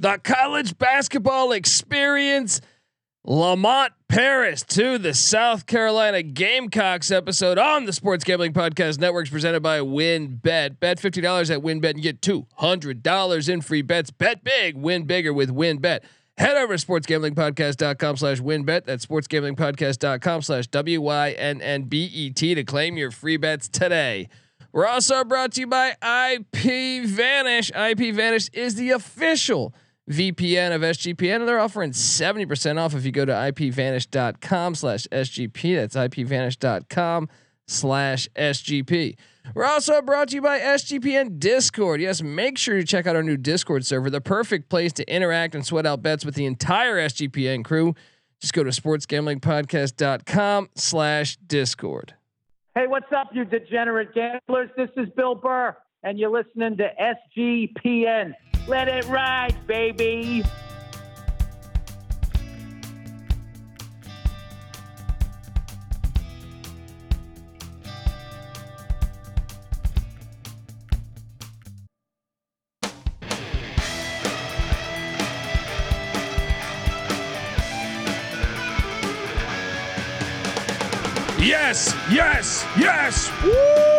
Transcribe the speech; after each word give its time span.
the 0.00 0.18
college 0.24 0.76
basketball 0.78 1.52
experience. 1.52 2.60
Lamont 3.22 3.92
Paris 4.08 4.62
to 4.62 4.96
the 4.96 5.12
South 5.12 5.66
Carolina 5.66 6.22
Gamecocks 6.22 7.10
episode 7.10 7.58
on 7.58 7.84
the 7.84 7.92
Sports 7.92 8.24
Gambling 8.24 8.54
Podcast 8.54 8.98
Networks 8.98 9.28
presented 9.28 9.62
by 9.62 9.80
WynnBET. 9.80 10.80
Bet 10.80 10.98
fifty 10.98 11.20
dollars 11.20 11.50
at 11.50 11.60
WynnBET 11.60 11.90
and 11.90 12.02
get 12.02 12.22
two 12.22 12.46
hundred 12.54 13.02
dollars 13.02 13.50
in 13.50 13.60
free 13.60 13.82
bets. 13.82 14.10
Bet 14.10 14.42
big, 14.42 14.74
win 14.74 15.04
bigger 15.04 15.34
with 15.34 15.54
WynnBET. 15.54 16.00
Head 16.38 16.56
over 16.56 16.74
to 16.74 16.86
sportsgamblingpodcast.com 16.86 18.16
slash 18.16 18.40
wynnbet. 18.40 18.86
That's 18.86 19.04
sportsgamblingpodcast.com 19.04 20.40
slash 20.40 20.68
W-Y-N-N-B-E-T 20.68 22.54
to 22.54 22.64
claim 22.64 22.96
your 22.96 23.10
free 23.10 23.36
bets 23.36 23.68
today. 23.68 24.30
We're 24.72 24.86
also 24.86 25.22
brought 25.24 25.52
to 25.52 25.60
you 25.60 25.66
by 25.66 25.90
IP 26.00 27.04
Vanish. 27.04 27.70
IP 27.72 28.14
Vanish 28.14 28.48
is 28.54 28.76
the 28.76 28.92
official 28.92 29.74
VPN 30.10 30.74
of 30.74 30.82
SGPN, 30.82 31.36
and 31.36 31.48
they're 31.48 31.60
offering 31.60 31.92
70% 31.92 32.78
off 32.78 32.94
if 32.94 33.04
you 33.04 33.12
go 33.12 33.24
to 33.24 33.32
ipvanish.com 33.32 34.74
slash 34.74 35.06
SGP. 35.12 35.76
That's 35.76 35.96
ipvanish.com 35.96 37.28
slash 37.66 38.28
SGP. 38.36 39.16
We're 39.54 39.64
also 39.64 40.02
brought 40.02 40.28
to 40.28 40.34
you 40.34 40.42
by 40.42 40.58
SGPN 40.58 41.38
Discord. 41.38 42.00
Yes, 42.00 42.22
make 42.22 42.58
sure 42.58 42.76
you 42.76 42.84
check 42.84 43.06
out 43.06 43.16
our 43.16 43.22
new 43.22 43.36
Discord 43.36 43.86
server, 43.86 44.10
the 44.10 44.20
perfect 44.20 44.68
place 44.68 44.92
to 44.94 45.12
interact 45.12 45.54
and 45.54 45.64
sweat 45.64 45.86
out 45.86 46.02
bets 46.02 46.24
with 46.24 46.34
the 46.34 46.44
entire 46.44 46.96
SGPN 46.96 47.64
crew. 47.64 47.94
Just 48.40 48.52
go 48.52 48.64
to 48.64 48.70
sportsgamblingpodcast.com 48.70 50.70
slash 50.74 51.36
Discord. 51.36 52.14
Hey, 52.74 52.86
what's 52.86 53.10
up, 53.16 53.30
you 53.32 53.44
degenerate 53.44 54.14
gamblers? 54.14 54.70
This 54.76 54.90
is 54.96 55.08
Bill 55.16 55.34
Burr, 55.34 55.76
and 56.02 56.18
you're 56.18 56.30
listening 56.30 56.76
to 56.78 56.88
SGPN. 57.38 58.32
Let 58.68 58.88
it 58.88 59.06
ride, 59.08 59.56
baby. 59.66 60.44
Yes, 81.40 81.96
yes, 82.10 82.66
yes. 82.78 83.30
Woo! 83.42 83.89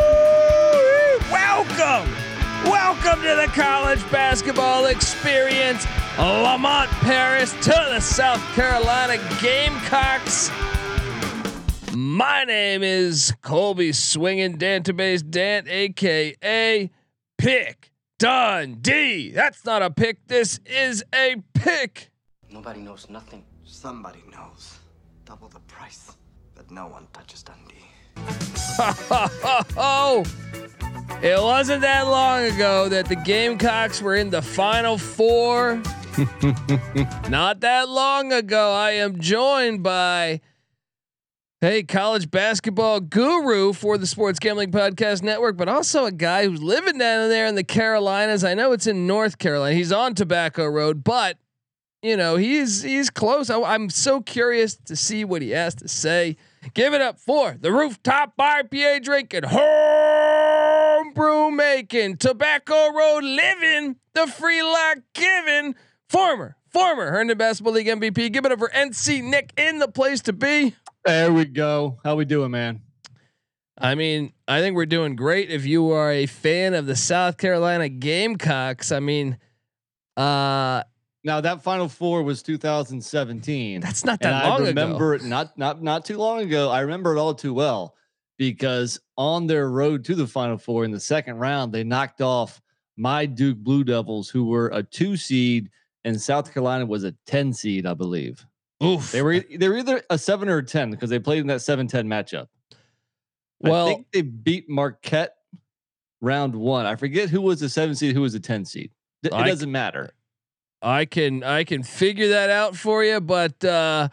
Welcome 3.04 3.24
to 3.24 3.36
the 3.36 3.48
college 3.60 4.12
basketball 4.12 4.86
experience. 4.86 5.88
Lamont 6.20 6.88
Paris 7.00 7.52
to 7.54 7.72
the 7.72 8.00
South 8.00 8.40
Carolina 8.54 9.18
Gamecocks. 9.42 10.52
My 11.96 12.44
name 12.44 12.84
is 12.84 13.34
Colby 13.42 13.92
Swinging 13.92 14.56
Dantabase 14.56 15.28
Dant, 15.28 15.68
aka 15.68 16.92
Pick 17.40 17.92
Dundee. 18.20 19.32
That's 19.32 19.66
not 19.66 19.82
a 19.82 19.90
pick. 19.90 20.28
This 20.28 20.60
is 20.68 21.04
a 21.16 21.38
pick. 21.56 22.12
Nobody 22.52 22.82
knows 22.82 23.10
nothing. 23.10 23.44
Somebody 23.66 24.22
knows. 24.32 24.78
Double 25.26 25.48
the 25.48 25.62
price. 25.62 26.18
But 26.54 26.70
no 26.70 26.86
one 26.86 27.08
touches 27.14 27.42
Dundee. 27.42 27.82
oh, 29.76 30.24
it 31.22 31.42
wasn't 31.42 31.82
that 31.82 32.08
long 32.08 32.44
ago 32.44 32.90
that 32.90 33.08
the 33.08 33.16
Gamecocks 33.16 34.02
were 34.02 34.16
in 34.16 34.30
the 34.30 34.42
Final 34.42 34.98
Four. 34.98 35.82
Not 37.30 37.62
that 37.62 37.88
long 37.88 38.34
ago, 38.34 38.74
I 38.74 38.92
am 38.92 39.20
joined 39.20 39.82
by, 39.82 40.42
hey, 41.62 41.84
college 41.84 42.30
basketball 42.30 43.00
guru 43.00 43.72
for 43.72 43.98
the 43.98 44.06
Sports 44.06 44.40
Gambling 44.40 44.72
Podcast 44.72 45.24
Network, 45.24 45.56
but 45.58 45.70
also 45.70 46.06
a 46.06 46.12
guy 46.12 46.46
who's 46.46 46.62
living 46.62 46.98
down 46.98 47.30
there 47.30 47.46
in 47.46 47.56
the 47.56 47.64
Carolinas. 47.64 48.44
I 48.44 48.56
know 48.56 48.74
it's 48.74 48.88
in 48.88 49.08
North 49.08 49.38
Carolina. 49.38 49.76
He's 49.76 49.92
on 49.92 50.16
Tobacco 50.16 50.66
Road, 50.66 51.04
but 51.04 51.38
you 52.02 52.18
know 52.18 52.36
he's 52.36 52.82
he's 52.82 53.10
close. 53.10 53.50
I, 53.50 53.62
I'm 53.62 53.90
so 53.90 54.22
curious 54.22 54.76
to 54.86 54.96
see 54.96 55.24
what 55.24 55.42
he 55.42 55.52
has 55.52 55.76
to 55.76 55.88
say. 55.88 56.36
Give 56.74 56.94
it 56.94 57.02
up 57.02 57.20
for 57.20 57.58
the 57.60 57.72
rooftop 57.72 58.34
IPA 58.38 59.04
drinking, 59.04 59.44
homebrew 61.16 61.52
making, 61.56 62.18
tobacco 62.18 62.92
road 62.92 63.24
living, 63.24 63.96
the 64.14 64.28
free 64.28 64.62
lock 64.64 64.98
giving, 65.14 65.76
former, 66.10 66.56
former 66.70 67.12
Herndon 67.12 67.38
Basketball 67.38 67.74
League 67.74 67.88
MVP. 67.88 68.32
Give 68.32 68.46
it 68.46 68.52
up 68.52 68.60
for 68.60 68.70
NC 68.70 69.24
Nick 69.24 69.54
in 69.58 69.80
the 69.80 69.88
place 69.88 70.22
to 70.22 70.34
be. 70.34 70.76
There 71.06 71.32
we 71.34 71.46
go. 71.46 71.98
How 72.04 72.16
we 72.16 72.26
doing, 72.26 72.52
man? 72.52 72.82
I 73.78 73.96
mean, 73.96 74.34
I 74.48 74.60
think 74.60 74.76
we're 74.76 74.86
doing 74.86 75.16
great. 75.16 75.50
If 75.50 75.66
you 75.66 75.92
are 75.92 76.12
a 76.12 76.28
fan 76.28 76.74
of 76.76 76.86
the 76.86 76.96
South 76.96 77.38
Carolina 77.38 77.90
Gamecocks, 77.90 78.92
I 78.92 79.00
mean, 79.00 79.38
uh, 80.18 80.84
Now 81.24 81.42
that 81.42 81.64
Final 81.64 81.90
Four 81.90 82.22
was 82.22 82.44
2017. 82.44 83.82
that's 83.82 84.06
not 84.06 84.20
that 84.20 84.46
long 84.46 84.62
I 84.62 84.68
remember 84.68 85.14
ago. 85.16 85.26
it 85.26 85.28
not 85.28 85.58
not 85.58 85.82
not 85.82 86.06
too 86.06 86.18
long 86.18 86.42
ago. 86.42 86.70
I 86.70 86.82
remember 86.82 87.16
it 87.16 87.20
all 87.20 87.34
too 87.34 87.56
well 87.56 87.96
because 88.42 89.00
on 89.20 89.46
their 89.46 89.70
road 89.70 90.04
to 90.04 90.16
the 90.16 90.26
Final 90.26 90.58
Four 90.58 90.84
in 90.84 90.90
the 90.90 91.00
second 91.00 91.36
round, 91.38 91.72
they 91.72 91.84
knocked 91.84 92.22
off 92.22 92.60
my 92.98 93.24
Duke 93.28 93.60
Blue 93.60 93.84
Devils, 93.84 94.32
who 94.32 94.46
were 94.46 94.72
a 94.74 94.82
two 94.82 95.16
seed, 95.16 95.70
and 96.06 96.20
South 96.20 96.52
Carolina 96.52 96.88
was 96.88 97.04
a 97.04 97.12
10 97.28 97.54
seed, 97.54 97.86
I 97.86 97.94
believe. 97.94 98.44
Oof. 98.84 99.12
They 99.12 99.22
were 99.22 99.42
they 99.42 99.70
were 99.70 99.78
either 99.78 100.02
a 100.10 100.18
seven 100.18 100.50
or 100.50 100.58
a 100.58 100.66
10 100.66 100.90
because 100.90 101.12
they 101.12 101.20
played 101.20 101.42
in 101.42 101.48
that 101.48 101.60
7-10 101.60 102.08
matchup. 102.08 102.48
Well- 103.60 103.86
I 103.86 103.94
think 103.94 104.08
they 104.12 104.24
beat 104.24 104.68
Marquette 104.68 105.36
round 106.20 106.56
one. 106.56 106.88
I 106.88 106.96
forget 106.96 107.30
who 107.30 107.42
was 107.42 107.60
the 107.60 107.70
seven 107.70 107.94
seed, 107.94 108.16
who 108.16 108.22
was 108.22 108.34
the 108.34 108.40
10 108.40 108.66
seed. 108.66 108.92
It 109.22 109.32
I- 109.34 109.48
doesn't 109.48 109.72
matter. 109.72 110.16
I 110.82 111.06
can 111.06 111.44
I 111.44 111.64
can 111.64 111.84
figure 111.84 112.30
that 112.30 112.50
out 112.50 112.76
for 112.76 113.04
you, 113.04 113.22
but 113.22 113.64
uh, 113.64 114.10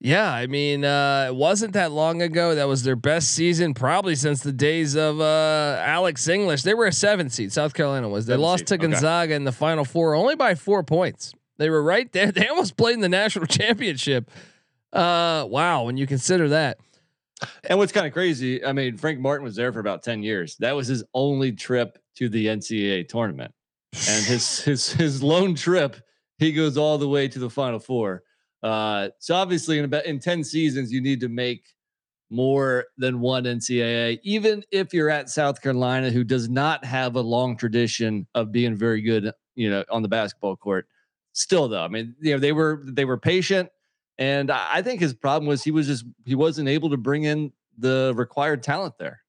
yeah, 0.00 0.32
I 0.32 0.46
mean, 0.46 0.84
uh, 0.84 1.26
it 1.28 1.34
wasn't 1.34 1.72
that 1.72 1.90
long 1.90 2.22
ago. 2.22 2.54
That 2.54 2.68
was 2.68 2.84
their 2.84 2.96
best 2.96 3.32
season, 3.34 3.74
probably 3.74 4.14
since 4.14 4.42
the 4.42 4.52
days 4.52 4.94
of 4.94 5.20
uh, 5.20 5.82
Alex 5.84 6.28
English. 6.28 6.62
They 6.62 6.74
were 6.74 6.86
a 6.86 6.92
seven 6.92 7.30
seed. 7.30 7.52
South 7.52 7.74
Carolina 7.74 8.08
was. 8.08 8.26
They 8.26 8.34
Seven 8.34 8.42
lost 8.42 8.60
seed, 8.60 8.68
to 8.68 8.74
okay. 8.74 8.92
Gonzaga 8.92 9.34
in 9.34 9.44
the 9.44 9.52
Final 9.52 9.84
Four, 9.84 10.14
only 10.14 10.36
by 10.36 10.54
four 10.54 10.84
points. 10.84 11.32
They 11.56 11.68
were 11.68 11.82
right 11.82 12.10
there. 12.12 12.30
They 12.38 12.46
almost 12.46 12.76
played 12.76 12.94
in 12.94 13.00
the 13.00 13.08
national 13.08 13.46
championship. 13.48 14.30
Uh, 14.92 15.44
wow, 15.48 15.82
when 15.84 15.96
you 15.96 16.06
consider 16.06 16.48
that. 16.50 16.78
And 17.64 17.78
what's 17.78 17.92
kind 17.92 18.06
of 18.06 18.12
crazy, 18.12 18.64
I 18.64 18.72
mean, 18.72 18.96
Frank 18.96 19.20
Martin 19.20 19.44
was 19.44 19.56
there 19.56 19.72
for 19.72 19.80
about 19.80 20.02
10 20.02 20.22
years. 20.22 20.56
That 20.56 20.74
was 20.74 20.88
his 20.88 21.04
only 21.14 21.52
trip 21.52 21.98
to 22.16 22.28
the 22.28 22.46
NCAA 22.46 23.08
tournament. 23.08 23.52
And 24.08 24.24
his 24.24 24.60
his 24.64 24.92
his 24.92 25.22
lone 25.22 25.54
trip, 25.54 25.96
he 26.38 26.52
goes 26.52 26.76
all 26.76 26.98
the 26.98 27.08
way 27.08 27.28
to 27.28 27.38
the 27.38 27.50
final 27.50 27.78
four. 27.78 28.22
Uh, 28.62 29.08
so 29.18 29.34
obviously 29.34 29.78
in 29.78 29.84
about 29.84 30.04
in 30.06 30.18
10 30.18 30.44
seasons, 30.44 30.92
you 30.92 31.00
need 31.00 31.20
to 31.20 31.28
make 31.28 31.74
more 32.30 32.86
than 32.98 33.20
one 33.20 33.44
NCAA, 33.44 34.20
even 34.22 34.62
if 34.70 34.92
you're 34.92 35.10
at 35.10 35.30
South 35.30 35.62
Carolina, 35.62 36.10
who 36.10 36.24
does 36.24 36.48
not 36.48 36.84
have 36.84 37.16
a 37.16 37.20
long 37.20 37.56
tradition 37.56 38.26
of 38.34 38.52
being 38.52 38.74
very 38.74 39.00
good, 39.00 39.32
you 39.54 39.70
know, 39.70 39.84
on 39.90 40.02
the 40.02 40.08
basketball 40.08 40.56
court. 40.56 40.86
Still 41.32 41.68
though, 41.68 41.82
I 41.82 41.88
mean, 41.88 42.14
you 42.20 42.32
know, 42.32 42.38
they 42.38 42.52
were 42.52 42.82
they 42.84 43.04
were 43.04 43.18
patient. 43.18 43.70
And 44.18 44.50
I 44.50 44.66
I 44.74 44.82
think 44.82 45.00
his 45.00 45.14
problem 45.14 45.48
was 45.48 45.62
he 45.62 45.70
was 45.70 45.86
just 45.86 46.04
he 46.24 46.34
wasn't 46.34 46.68
able 46.68 46.90
to 46.90 46.96
bring 46.96 47.24
in 47.24 47.52
the 47.78 48.12
required 48.16 48.62
talent 48.62 48.98
there. 48.98 49.20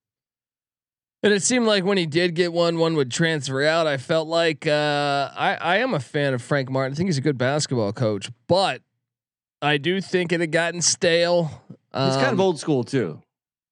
And 1.22 1.34
it 1.34 1.44
seemed 1.44 1.66
like 1.66 1.84
when 1.84 1.98
he 1.98 2.06
did 2.06 2.34
get 2.34 2.54
one, 2.54 2.78
one 2.80 2.96
would 2.96 3.12
transfer 3.12 3.64
out. 3.64 3.88
I 3.88 3.98
felt 3.98 4.28
like 4.28 4.66
uh, 4.66 5.30
I 5.36 5.58
I 5.62 5.78
am 5.78 5.94
a 5.94 6.00
fan 6.00 6.34
of 6.34 6.42
Frank 6.42 6.70
Martin. 6.70 6.94
I 6.94 6.96
think 6.96 7.08
he's 7.08 7.18
a 7.18 7.22
good 7.22 7.38
basketball 7.38 7.94
coach, 7.94 8.32
but 8.48 8.82
I 9.62 9.78
do 9.78 10.00
think 10.02 10.32
it 10.32 10.40
had 10.40 10.52
gotten 10.52 10.82
stale. 10.82 11.64
He's 11.94 12.16
kind 12.16 12.28
of 12.28 12.34
Um, 12.34 12.42
old 12.42 12.60
school 12.60 12.84
too. 12.84 13.22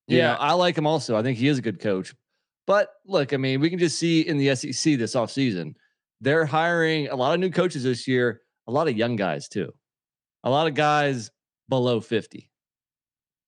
You 0.08 0.18
yeah. 0.18 0.34
know, 0.34 0.40
I 0.40 0.54
like 0.54 0.78
him 0.78 0.88
also. 0.88 1.16
I 1.18 1.24
think 1.24 1.38
he 1.38 1.48
is 1.48 1.58
a 1.58 1.62
good 1.62 1.80
coach. 1.80 2.14
But 2.66 2.90
look, 3.06 3.34
I 3.34 3.38
mean, 3.38 3.62
we 3.62 3.70
can 3.70 3.80
just 3.80 3.98
see 3.98 4.22
in 4.22 4.38
the 4.38 4.54
SEC 4.56 4.98
this 4.98 5.16
offseason, 5.16 5.76
they're 6.20 6.46
hiring 6.46 7.08
a 7.08 7.16
lot 7.16 7.34
of 7.34 7.40
new 7.40 7.50
coaches 7.52 7.84
this 7.84 8.08
year, 8.08 8.42
a 8.68 8.72
lot 8.72 8.88
of 8.88 8.98
young 8.98 9.16
guys 9.16 9.48
too. 9.48 9.72
A 10.44 10.50
lot 10.50 10.68
of 10.68 10.74
guys 10.74 11.32
below 11.70 12.02
50, 12.02 12.50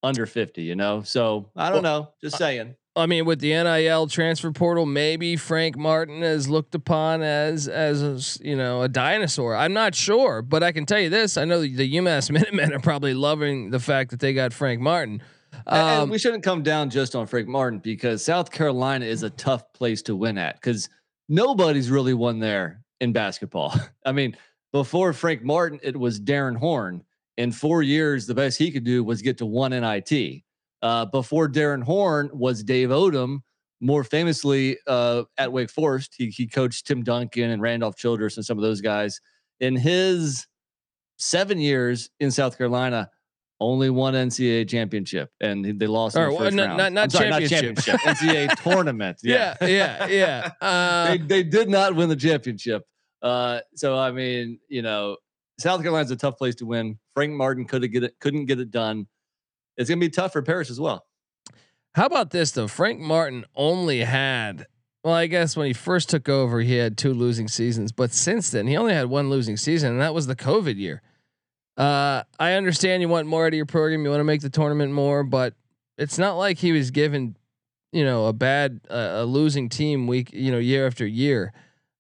under 0.04 0.26
50, 0.26 0.62
you 0.64 0.76
know? 0.76 1.02
So 1.02 1.52
I 1.56 1.70
don't 1.70 1.84
know. 1.84 2.10
Just 2.22 2.38
saying. 2.38 2.76
I 3.00 3.06
mean, 3.06 3.26
with 3.26 3.40
the 3.40 3.50
NIL 3.50 4.08
transfer 4.08 4.52
portal, 4.52 4.86
maybe 4.86 5.36
Frank 5.36 5.78
Martin 5.78 6.22
is 6.24 6.48
looked 6.50 6.76
upon 6.76 7.22
as 7.22 7.68
as 7.68 8.02
a 8.04 8.46
you 8.48 8.56
know 8.56 8.82
a 8.82 8.90
dinosaur. 8.90 9.56
I'm 9.56 9.74
not 9.74 9.96
sure, 9.96 10.42
but 10.42 10.62
I 10.64 10.72
can 10.72 10.86
tell 10.86 11.00
you 11.00 11.10
this: 11.10 11.38
I 11.38 11.46
know 11.46 11.62
the 11.62 11.96
UMass 11.96 12.30
Minutemen 12.32 12.74
are 12.74 12.80
probably 12.80 13.14
loving 13.14 13.72
the 13.72 13.80
fact 13.80 14.12
that 14.12 14.20
they 14.20 14.34
got 14.34 14.54
Frank 14.54 14.82
Martin. 14.82 15.22
A- 15.66 15.74
and 15.74 16.02
Um, 16.04 16.10
we 16.10 16.20
shouldn't 16.20 16.44
come 16.44 16.62
down 16.62 16.90
just 16.90 17.16
on 17.16 17.26
Frank 17.26 17.48
Martin 17.48 17.80
because 17.80 18.24
South 18.24 18.52
Carolina 18.52 19.06
is 19.06 19.24
a 19.24 19.30
tough 19.32 19.72
place 19.74 20.02
to 20.04 20.16
win 20.16 20.38
at 20.38 20.56
because 20.56 20.90
nobody's 21.28 21.90
really 21.90 22.14
won 22.14 22.40
there 22.40 22.84
in 23.00 23.14
basketball. 23.14 23.74
I 24.06 24.12
mean, 24.12 24.36
Before 24.72 25.14
Frank 25.14 25.42
Martin, 25.44 25.80
it 25.82 25.98
was 25.98 26.20
Darrin 26.20 26.56
Horn. 26.56 27.04
In 27.38 27.52
four 27.52 27.82
years, 27.82 28.28
the 28.28 28.36
best 28.36 28.58
he 28.58 28.70
could 28.70 28.84
do 28.84 29.04
was 29.04 29.22
get 29.22 29.38
to 29.40 29.46
one 29.46 29.72
NIT. 29.72 30.44
Uh, 30.82 31.06
before 31.06 31.48
Darrin 31.48 31.82
Horn 31.82 32.30
was 32.34 32.64
Dave 32.64 32.90
Odom, 32.90 33.40
more 33.82 34.04
famously 34.04 34.78
uh, 34.88 35.24
at 35.38 35.52
Wake 35.52 35.70
Forest. 35.70 36.16
He, 36.18 36.28
he 36.28 36.48
coached 36.48 36.88
Tim 36.88 37.04
Duncan 37.04 37.50
and 37.52 37.62
Randolph 37.62 37.98
Childress 37.98 38.38
and 38.38 38.46
some 38.46 38.58
of 38.58 38.62
those 38.62 38.82
guys. 38.82 39.20
In 39.60 39.76
his 39.76 40.48
seven 41.18 41.60
years 41.60 42.10
in 42.20 42.32
South 42.32 42.58
Carolina, 42.58 43.10
only 43.62 43.90
one 43.90 44.14
NCAA 44.14 44.70
championship, 44.70 45.32
and 45.42 45.66
they 45.80 45.86
lost 45.88 46.16
in 46.16 46.22
Or, 46.22 46.26
the 46.28 46.32
well, 46.34 46.44
first 46.46 46.56
not- 46.56 46.78
not- 46.78 46.94
not 46.94 47.12
sorry, 47.12 47.30
championship. 47.48 47.76
NCAA 48.00 48.56
tournament. 48.64 49.18
Yeah, 49.22 49.56
yeah, 49.62 50.08
yeah. 50.08 50.52
Uh, 50.62 51.08
they, 51.12 51.18
they 51.18 51.44
did 51.44 51.70
not 51.70 51.94
win 51.96 52.08
the 52.08 52.16
championship. 52.16 52.84
Uh, 53.22 53.60
so 53.76 53.98
I 53.98 54.12
mean, 54.12 54.60
you 54.70 54.82
know, 54.82 55.18
South 55.60 55.82
Carolina's 55.82 56.10
a 56.12 56.16
tough 56.16 56.38
place 56.38 56.56
to 56.56 56.66
win. 56.66 56.98
Frank 57.16 57.34
Martin 57.34 57.66
could 57.66 57.84
have 57.84 57.92
get 57.92 58.04
it, 58.04 58.16
couldn't 58.22 58.46
get 58.46 58.62
it 58.62 58.72
done. 58.72 59.08
It's 59.80 59.90
gonna 59.90 60.00
be 60.00 60.10
tough 60.10 60.34
for 60.34 60.44
Paris 60.44 60.70
as 60.70 60.80
well. 60.80 61.06
How 61.96 62.06
about 62.06 62.30
this 62.30 62.52
though? 62.52 62.68
Frank 62.68 63.00
Martin 63.00 63.46
only 63.56 64.02
had 64.02 64.68
well, 65.04 65.14
I 65.14 65.28
guess 65.28 65.56
when 65.56 65.66
he 65.66 65.74
first 65.74 66.10
took 66.10 66.28
over, 66.28 66.60
he 66.60 66.76
had 66.76 66.98
two 66.98 67.14
losing 67.14 67.48
seasons, 67.48 67.94
but 67.94 68.12
since 68.12 68.50
then 68.52 68.68
he 68.68 68.76
only 68.76 68.94
had 68.94 69.06
one 69.08 69.30
losing 69.30 69.56
season, 69.56 69.94
and 69.94 70.02
that 70.02 70.14
was 70.14 70.28
the 70.28 70.36
COVID 70.36 70.76
year. 70.78 71.02
Uh, 71.78 72.24
I 72.38 72.54
understand 72.54 73.02
you 73.02 73.08
want 73.08 73.26
more 73.26 73.46
out 73.46 73.54
of 73.54 73.58
your 73.58 73.66
program, 73.66 74.04
you 74.04 74.10
want 74.10 74.20
to 74.20 74.26
make 74.26 74.42
the 74.42 74.50
tournament 74.50 74.92
more, 74.92 75.24
but 75.24 75.54
it's 75.98 76.18
not 76.18 76.34
like 76.34 76.58
he 76.58 76.74
was 76.74 76.92
given, 76.92 77.38
you 77.94 78.04
know, 78.04 78.26
a 78.26 78.34
bad 78.34 78.82
uh, 78.90 79.12
a 79.20 79.26
losing 79.26 79.70
team 79.70 80.06
week, 80.06 80.32
you 80.34 80.52
know, 80.52 80.58
year 80.60 80.86
after 80.86 81.08
year. 81.08 81.54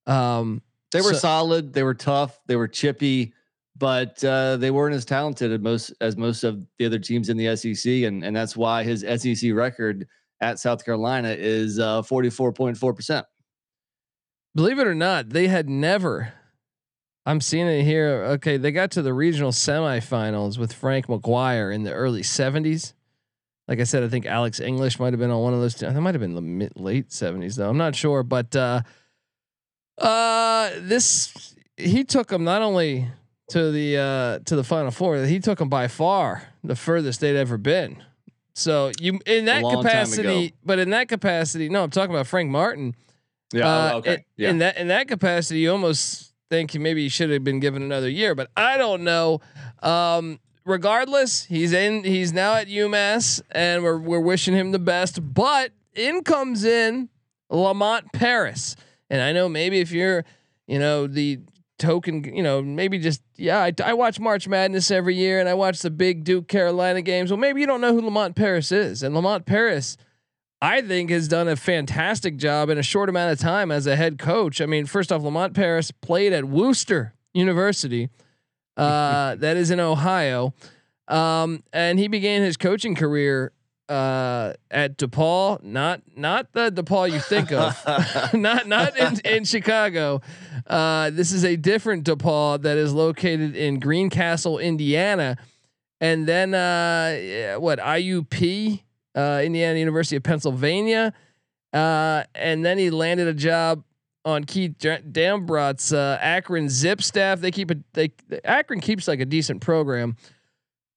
Um, 0.05 0.61
They 0.91 0.99
were 1.01 1.13
So- 1.13 1.19
solid. 1.19 1.71
They 1.73 1.83
were 1.83 1.93
tough. 1.93 2.37
They 2.47 2.57
were 2.57 2.67
chippy, 2.67 3.31
but 3.79 4.23
uh, 4.23 4.57
they 4.57 4.71
weren't 4.71 4.93
as 4.93 5.05
talented 5.05 5.51
as 5.51 5.59
most 5.59 5.93
as 6.01 6.17
most 6.17 6.43
of 6.43 6.61
the 6.77 6.85
other 6.85 6.99
teams 6.99 7.29
in 7.29 7.37
the 7.37 7.55
SEC, 7.55 8.03
and 8.03 8.23
and 8.23 8.35
that's 8.35 8.55
why 8.55 8.83
his 8.83 9.01
SEC 9.01 9.53
record 9.53 10.07
at 10.41 10.59
South 10.59 10.85
Carolina 10.85 11.29
is 11.29 11.79
uh, 11.79 12.01
forty 12.01 12.29
four 12.29 12.51
point 12.51 12.77
four 12.77 12.93
percent. 12.93 13.25
believe 14.53 14.77
it 14.77 14.87
or 14.87 14.95
not, 14.95 15.29
they 15.29 15.47
had 15.47 15.69
never. 15.69 16.33
I'm 17.25 17.41
seeing 17.41 17.67
it 17.67 17.83
here. 17.83 18.23
Okay, 18.35 18.57
they 18.57 18.71
got 18.71 18.91
to 18.91 19.01
the 19.01 19.13
regional 19.13 19.51
semifinals 19.51 20.57
with 20.57 20.73
Frank 20.73 21.07
McGuire 21.07 21.73
in 21.73 21.83
the 21.83 21.93
early 21.93 22.23
70s. 22.23 22.93
Like 23.67 23.79
I 23.79 23.83
said, 23.83 24.03
I 24.03 24.07
think 24.07 24.25
Alex 24.25 24.59
English 24.59 24.99
might 24.99 25.13
have 25.13 25.19
been 25.19 25.29
on 25.29 25.43
one 25.43 25.53
of 25.53 25.59
those. 25.59 25.75
That 25.75 25.93
might 26.01 26.15
have 26.15 26.21
been 26.21 26.33
the 26.33 26.41
mid, 26.41 26.73
late 26.75 27.09
70s 27.09 27.55
though. 27.55 27.69
I'm 27.69 27.77
not 27.77 27.95
sure, 27.95 28.23
but 28.23 28.55
uh, 28.55 28.81
uh, 29.99 30.71
this 30.79 31.55
he 31.77 32.03
took 32.03 32.29
them 32.29 32.43
not 32.43 32.63
only 32.63 33.07
to 33.49 33.71
the 33.71 33.97
uh, 33.97 34.39
to 34.45 34.55
the 34.55 34.63
final 34.63 34.91
four, 34.91 35.23
he 35.25 35.39
took 35.39 35.59
them 35.59 35.69
by 35.69 35.87
far 35.87 36.43
the 36.63 36.75
furthest 36.75 37.19
they'd 37.19 37.37
ever 37.37 37.57
been. 37.57 38.03
So 38.53 38.91
you 38.99 39.19
in 39.25 39.45
that 39.45 39.63
capacity, 39.63 40.53
but 40.65 40.79
in 40.79 40.89
that 40.91 41.07
capacity, 41.07 41.69
no, 41.69 41.83
I'm 41.83 41.89
talking 41.89 42.13
about 42.13 42.27
Frank 42.27 42.49
Martin. 42.49 42.95
Yeah. 43.53 43.67
Uh, 43.67 43.91
oh, 43.93 43.97
okay. 43.97 44.13
in- 44.13 44.23
yeah. 44.37 44.49
In 44.49 44.57
that 44.59 44.77
in 44.77 44.87
that 44.89 45.07
capacity, 45.07 45.61
you 45.61 45.71
almost 45.71 46.33
think 46.49 46.71
he 46.71 46.79
maybe 46.79 47.03
he 47.03 47.09
should 47.09 47.29
have 47.29 47.43
been 47.43 47.59
given 47.59 47.81
another 47.83 48.09
year, 48.09 48.35
but 48.35 48.49
I 48.57 48.77
don't 48.77 49.03
know. 49.03 49.39
Um, 49.81 50.39
regardless, 50.65 51.45
he's 51.45 51.73
in. 51.73 52.03
He's 52.03 52.33
now 52.33 52.55
at 52.55 52.67
UMass, 52.67 53.41
and 53.51 53.83
we're 53.83 53.97
we're 53.97 54.19
wishing 54.19 54.53
him 54.53 54.71
the 54.71 54.79
best. 54.79 55.33
But 55.33 55.71
in 55.95 56.23
comes 56.23 56.63
in 56.63 57.09
Lamont 57.49 58.11
Paris, 58.13 58.75
and 59.09 59.21
I 59.21 59.31
know 59.31 59.49
maybe 59.49 59.79
if 59.79 59.91
you're, 59.91 60.25
you 60.67 60.79
know, 60.79 61.07
the 61.07 61.39
token, 61.79 62.23
you 62.23 62.43
know, 62.43 62.61
maybe 62.61 62.99
just 62.99 63.21
yeah, 63.35 63.59
I, 63.59 63.73
I 63.83 63.93
watch 63.93 64.19
March 64.19 64.47
Madness 64.47 64.91
every 64.91 65.15
year, 65.15 65.39
and 65.39 65.49
I 65.49 65.53
watch 65.53 65.79
the 65.79 65.89
big 65.89 66.23
Duke 66.23 66.47
Carolina 66.47 67.01
games. 67.01 67.31
Well, 67.31 67.39
maybe 67.39 67.61
you 67.61 67.67
don't 67.67 67.81
know 67.81 67.93
who 67.93 68.01
Lamont 68.01 68.35
Paris 68.35 68.71
is, 68.71 69.01
and 69.03 69.15
Lamont 69.15 69.45
Paris. 69.45 69.97
I 70.61 70.81
think 70.81 71.09
has 71.09 71.29
done 71.29 71.47
a 71.47 71.55
fantastic 71.55 72.35
job 72.35 72.69
in 72.69 72.77
a 72.77 72.83
short 72.83 73.07
amount 73.07 73.31
of 73.31 73.39
time 73.39 73.71
as 73.71 73.87
a 73.87 73.95
head 73.95 74.19
coach. 74.19 74.59
I 74.59 74.65
mean, 74.65 74.85
first 74.85 75.09
off, 75.09 75.21
Lamont 75.21 75.53
Paris 75.53 75.89
played 75.89 76.33
at 76.33 76.43
Wooster 76.43 77.13
University, 77.33 78.09
uh, 78.75 79.35
that 79.37 79.55
is 79.55 79.71
in 79.71 79.79
Ohio, 79.79 80.53
um, 81.07 81.63
and 81.71 81.97
he 81.97 82.09
began 82.09 82.41
his 82.41 82.57
coaching 82.57 82.93
career 82.93 83.53
uh, 83.89 84.53
at 84.69 84.97
DePauw, 84.97 85.63
not 85.63 86.01
not 86.15 86.53
the 86.53 86.71
DePaul 86.71 87.11
you 87.11 87.19
think 87.19 87.51
of, 87.51 87.75
not 88.33 88.67
not 88.67 88.95
in, 88.97 89.19
in 89.25 89.43
Chicago. 89.43 90.21
Uh, 90.67 91.09
this 91.09 91.31
is 91.31 91.43
a 91.43 91.55
different 91.55 92.05
DePauw 92.05 92.61
that 92.61 92.77
is 92.77 92.93
located 92.93 93.55
in 93.55 93.79
Greencastle, 93.79 94.59
Indiana, 94.59 95.37
and 95.99 96.27
then 96.27 96.53
uh, 96.53 97.55
what 97.59 97.79
IUP 97.79 98.81
uh, 99.15 99.41
Indiana 99.43 99.79
University 99.79 100.15
of 100.15 100.23
Pennsylvania, 100.23 101.13
uh, 101.73 102.23
and 102.35 102.63
then 102.63 102.77
he 102.77 102.91
landed 102.91 103.27
a 103.27 103.33
job 103.33 103.83
on 104.23 104.43
Keith 104.43 104.77
Dambrot's 104.77 105.91
uh, 105.91 106.19
Akron 106.21 106.69
Zip 106.69 107.01
staff. 107.01 107.39
They 107.39 107.51
keep 107.51 107.71
a 107.71 107.77
they 107.93 108.11
Akron 108.43 108.81
keeps 108.81 109.07
like 109.07 109.19
a 109.19 109.25
decent 109.25 109.61
program, 109.61 110.15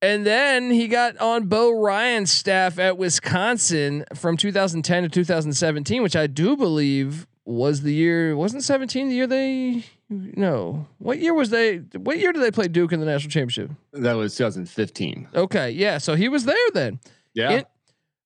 and 0.03 0.27
then 0.27 0.71
he 0.71 0.89
got 0.89 1.17
on 1.19 1.47
Bo 1.47 1.71
Ryan's 1.71 2.31
staff 2.31 2.79
at 2.79 2.99
Wisconsin 2.99 4.05
from 4.15 4.37
2010 4.37 5.05
to 5.05 5.09
2017, 5.09 6.03
which 6.03 6.17
I 6.17 6.27
do 6.27 6.57
believe 6.57 7.27
was 7.45 7.81
the 7.83 7.95
year 7.95 8.37
wasn't 8.37 8.63
17 8.63 9.09
the 9.09 9.15
year 9.17 9.27
they 9.27 9.85
no 10.09 10.87
what 10.99 11.19
year 11.19 11.35
was 11.35 11.51
they 11.51 11.79
what 11.97 12.17
year 12.19 12.33
did 12.33 12.41
they 12.41 12.53
play 12.53 12.69
Duke 12.69 12.93
in 12.93 13.01
the 13.01 13.07
national 13.07 13.31
championship? 13.31 13.71
that 13.93 14.13
was 14.13 14.37
2015. 14.37 15.29
Okay, 15.35 15.71
yeah, 15.71 15.99
so 15.99 16.15
he 16.15 16.29
was 16.29 16.45
there 16.45 16.71
then. 16.75 17.01
Yeah. 17.35 17.51
It- 17.53 17.67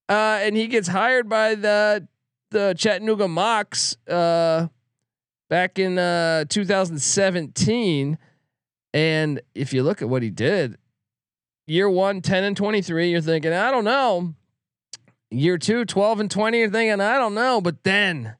uh, 0.08 0.38
and 0.42 0.54
he 0.56 0.66
gets 0.68 0.86
hired 0.88 1.28
by 1.28 1.54
the 1.56 2.06
the 2.52 2.74
Chattanooga 2.78 3.24
Mocs 3.24 3.96
uh, 4.08 4.68
back 5.50 5.78
in 5.80 5.98
uh, 5.98 6.44
2017. 6.48 8.18
And 8.94 9.40
if 9.54 9.72
you 9.72 9.82
look 9.82 10.02
at 10.02 10.08
what 10.08 10.22
he 10.22 10.30
did, 10.30 10.76
year 11.66 11.88
one, 11.90 12.20
10 12.20 12.44
and 12.44 12.56
23, 12.56 13.10
you're 13.10 13.20
thinking, 13.20 13.52
I 13.52 13.70
don't 13.70 13.84
know. 13.84 14.34
Year 15.30 15.58
two, 15.58 15.84
12 15.84 16.20
and 16.20 16.30
20, 16.30 16.58
you're 16.58 16.70
thinking, 16.70 17.00
I 17.00 17.18
don't 17.18 17.34
know. 17.34 17.60
But 17.60 17.82
then, 17.82 18.36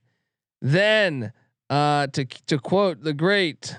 then, 0.61 1.32
uh, 1.69 2.06
to 2.08 2.25
to 2.25 2.58
quote 2.58 3.02
the 3.02 3.12
great 3.12 3.76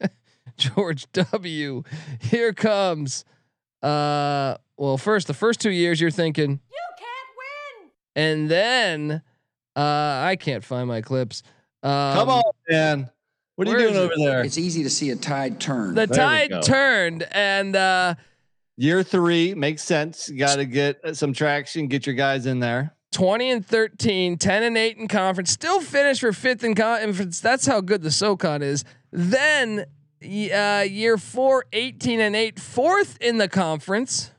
George 0.56 1.10
W. 1.12 1.82
Here 2.20 2.52
comes. 2.52 3.24
Uh, 3.82 4.56
well, 4.76 4.96
first 4.96 5.26
the 5.26 5.34
first 5.34 5.60
two 5.60 5.70
years 5.70 6.00
you're 6.00 6.10
thinking 6.10 6.52
you 6.52 6.80
can't 6.98 7.28
win, 7.84 7.90
and 8.16 8.50
then 8.50 9.22
uh, 9.76 10.22
I 10.24 10.36
can't 10.40 10.64
find 10.64 10.88
my 10.88 11.02
clips. 11.02 11.42
Um, 11.82 12.14
Come 12.14 12.28
on, 12.30 12.42
man. 12.70 13.10
What 13.56 13.68
are 13.68 13.72
you 13.72 13.78
doing 13.78 13.96
over 13.96 14.12
it? 14.12 14.18
there? 14.18 14.44
It's 14.44 14.58
easy 14.58 14.82
to 14.82 14.90
see 14.90 15.10
a 15.10 15.16
tide 15.16 15.60
turn. 15.60 15.94
The 15.94 16.06
There 16.06 16.16
tide 16.16 16.62
turned, 16.62 17.22
and 17.30 17.76
uh, 17.76 18.14
Year 18.76 19.02
three 19.04 19.54
makes 19.54 19.84
sense. 19.84 20.28
You 20.28 20.38
got 20.38 20.56
to 20.56 20.64
get 20.64 21.04
uh, 21.04 21.14
some 21.14 21.32
traction, 21.32 21.86
get 21.86 22.06
your 22.06 22.16
guys 22.16 22.46
in 22.46 22.58
there. 22.58 22.94
20 23.12 23.50
and 23.50 23.64
13, 23.64 24.36
10 24.36 24.62
and 24.64 24.76
8 24.76 24.96
in 24.96 25.06
conference, 25.06 25.52
still 25.52 25.80
finished 25.80 26.20
for 26.20 26.32
fifth 26.32 26.64
in 26.64 26.74
conference. 26.74 27.38
That's 27.38 27.66
how 27.66 27.80
good 27.80 28.02
the 28.02 28.10
SoCon 28.10 28.60
is. 28.62 28.84
Then 29.12 29.84
uh, 30.20 30.84
year 30.88 31.16
four, 31.16 31.66
18 31.72 32.18
and 32.18 32.34
8, 32.34 32.58
fourth 32.58 33.16
in 33.20 33.38
the 33.38 33.48
conference. 33.48 34.32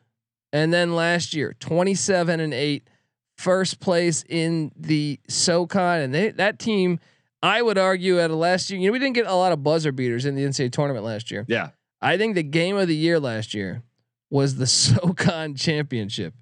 And 0.52 0.74
then 0.74 0.94
last 0.94 1.34
year, 1.34 1.56
27 1.62 2.42
and 2.42 2.54
8, 2.54 2.90
first 3.38 3.80
place 3.80 4.26
in 4.28 4.74
the 4.76 5.22
SoCon. 5.30 6.02
And 6.02 6.14
they, 6.14 6.32
that 6.32 6.60
team, 6.60 7.00
I 7.46 7.62
would 7.62 7.78
argue, 7.78 8.20
at 8.20 8.32
last 8.32 8.70
year, 8.70 8.80
you 8.80 8.88
know, 8.88 8.94
we 8.94 9.00
didn't 9.00 9.16
get 9.16 9.28
a 9.28 9.36
lot 9.36 9.52
of 9.52 9.64
buzzer 9.64 9.92
beaters 9.92 10.26
in 10.26 10.36
the 10.36 10.44
NCAA 10.44 10.72
tournament 10.72 11.06
last 11.06 11.30
year. 11.32 11.46
Yeah. 11.48 11.70
I 12.02 12.18
think 12.18 12.36
the 12.36 12.44
game 12.44 12.76
of 12.78 12.88
the 12.88 12.96
year 12.96 13.20
last 13.20 13.54
year 13.54 13.84
was 14.30 14.56
the 14.56 14.68
SoCon 14.84 15.56
championship. 15.56 16.34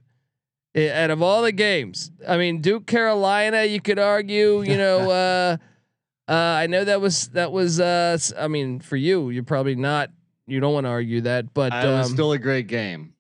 I- 0.76 0.90
out 0.90 1.12
of 1.12 1.22
all 1.22 1.42
the 1.44 1.52
games, 1.52 2.12
I 2.28 2.38
mean 2.38 2.62
Duke 2.62 2.88
Carolina, 2.88 3.64
you 3.66 3.80
could 3.82 4.00
argue, 4.00 4.62
you 4.64 4.78
know, 4.78 5.10
uh, 5.22 5.58
uh, 6.28 6.34
I 6.34 6.68
know 6.68 6.84
that 6.86 7.02
was 7.02 7.28
that 7.30 7.52
was. 7.52 7.80
Uh, 7.82 8.18
I 8.38 8.48
mean, 8.48 8.80
for 8.80 8.96
you, 8.96 9.30
you're 9.30 9.44
probably 9.44 9.76
not. 9.76 10.10
You 10.48 10.60
don't 10.62 10.74
want 10.74 10.86
to 10.86 10.90
argue 10.90 11.22
that, 11.22 11.54
but 11.54 11.74
Uh, 11.74 11.76
it 11.76 11.92
was 11.98 12.08
um, 12.08 12.14
still 12.14 12.32
a 12.32 12.38
great 12.40 12.68
game. 12.68 13.14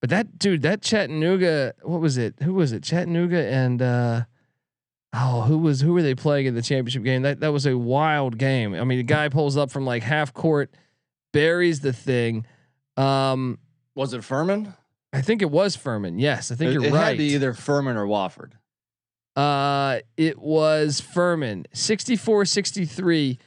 but 0.00 0.10
that 0.10 0.38
dude, 0.38 0.62
that 0.62 0.82
Chattanooga, 0.82 1.72
what 1.82 2.00
was 2.00 2.16
it? 2.18 2.34
Who 2.42 2.52
was 2.54 2.72
it? 2.72 2.82
Chattanooga 2.82 3.46
and 3.50 3.80
uh, 3.82 4.24
oh, 5.20 5.42
who 5.42 5.58
was 5.58 5.80
who 5.80 5.92
were 5.92 6.02
they 6.02 6.14
playing 6.14 6.46
in 6.46 6.54
the 6.54 6.62
championship 6.62 7.02
game? 7.02 7.22
That 7.22 7.40
that 7.40 7.52
was 7.52 7.66
a 7.66 7.76
wild 7.76 8.38
game. 8.38 8.74
I 8.74 8.84
mean, 8.84 8.98
the 8.98 9.04
guy 9.04 9.28
pulls 9.28 9.56
up 9.56 9.70
from 9.70 9.84
like 9.84 10.02
half 10.02 10.32
court, 10.32 10.70
buries 11.32 11.80
the 11.80 11.92
thing. 11.92 12.46
Um, 12.96 13.58
Was 13.94 14.12
it 14.12 14.24
Furman? 14.24 14.74
I 15.12 15.22
think 15.22 15.40
it 15.40 15.50
was 15.50 15.76
Furman. 15.76 16.18
Yes, 16.18 16.52
I 16.52 16.54
think 16.54 16.70
it, 16.70 16.74
you're 16.74 16.84
it 16.84 16.92
right. 16.92 17.04
had 17.04 17.10
to 17.12 17.18
be 17.18 17.34
either 17.34 17.54
Furman 17.54 17.96
or 17.96 18.06
Wofford. 18.06 18.52
Uh, 19.36 20.00
it 20.16 20.38
was 20.38 21.00
Furman 21.00 21.64
64 21.72 22.44
63 22.44 23.38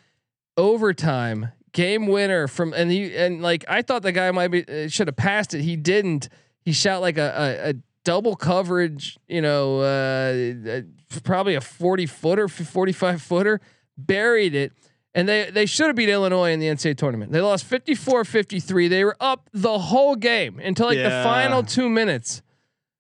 overtime 0.58 1.52
game 1.74 2.08
winner 2.08 2.48
from 2.48 2.74
and 2.74 2.92
he 2.92 3.16
and 3.16 3.42
like 3.42 3.64
I 3.68 3.82
thought 3.82 4.02
the 4.02 4.12
guy 4.12 4.32
might 4.32 4.50
be 4.50 4.66
uh, 4.68 4.88
should 4.88 5.08
have 5.08 5.18
passed 5.18 5.54
it. 5.54 5.62
He 5.62 5.76
didn't. 5.76 6.30
He 6.62 6.74
shot 6.74 7.02
like 7.02 7.18
a, 7.18 7.22
a, 7.66 7.70
a 7.70 7.74
double 8.04 8.36
coverage, 8.36 9.18
you 9.28 9.42
know, 9.42 9.80
uh, 9.80 10.70
uh 10.70 10.82
probably 11.24 11.56
a 11.56 11.62
40 11.62 12.06
footer, 12.06 12.48
45 12.48 13.22
footer, 13.22 13.62
buried 13.98 14.56
it. 14.56 14.74
And 15.14 15.28
they, 15.28 15.52
they 15.52 15.66
should 15.66 15.88
have 15.88 15.96
beat 15.98 16.08
Illinois 16.08 16.52
in 16.52 16.60
the 16.60 16.68
NCAA 16.68 16.98
tournament. 16.98 17.34
They 17.34 17.42
lost 17.42 17.66
54 17.66 18.24
53. 18.24 18.88
They 18.88 19.04
were 19.04 19.18
up 19.20 19.50
the 19.52 19.78
whole 19.78 20.16
game 20.16 20.60
until 20.60 20.88
like 20.88 20.98
yeah. 20.98 21.10
the 21.10 21.24
final 21.24 21.64
two 21.64 21.90
minutes. 21.90 22.42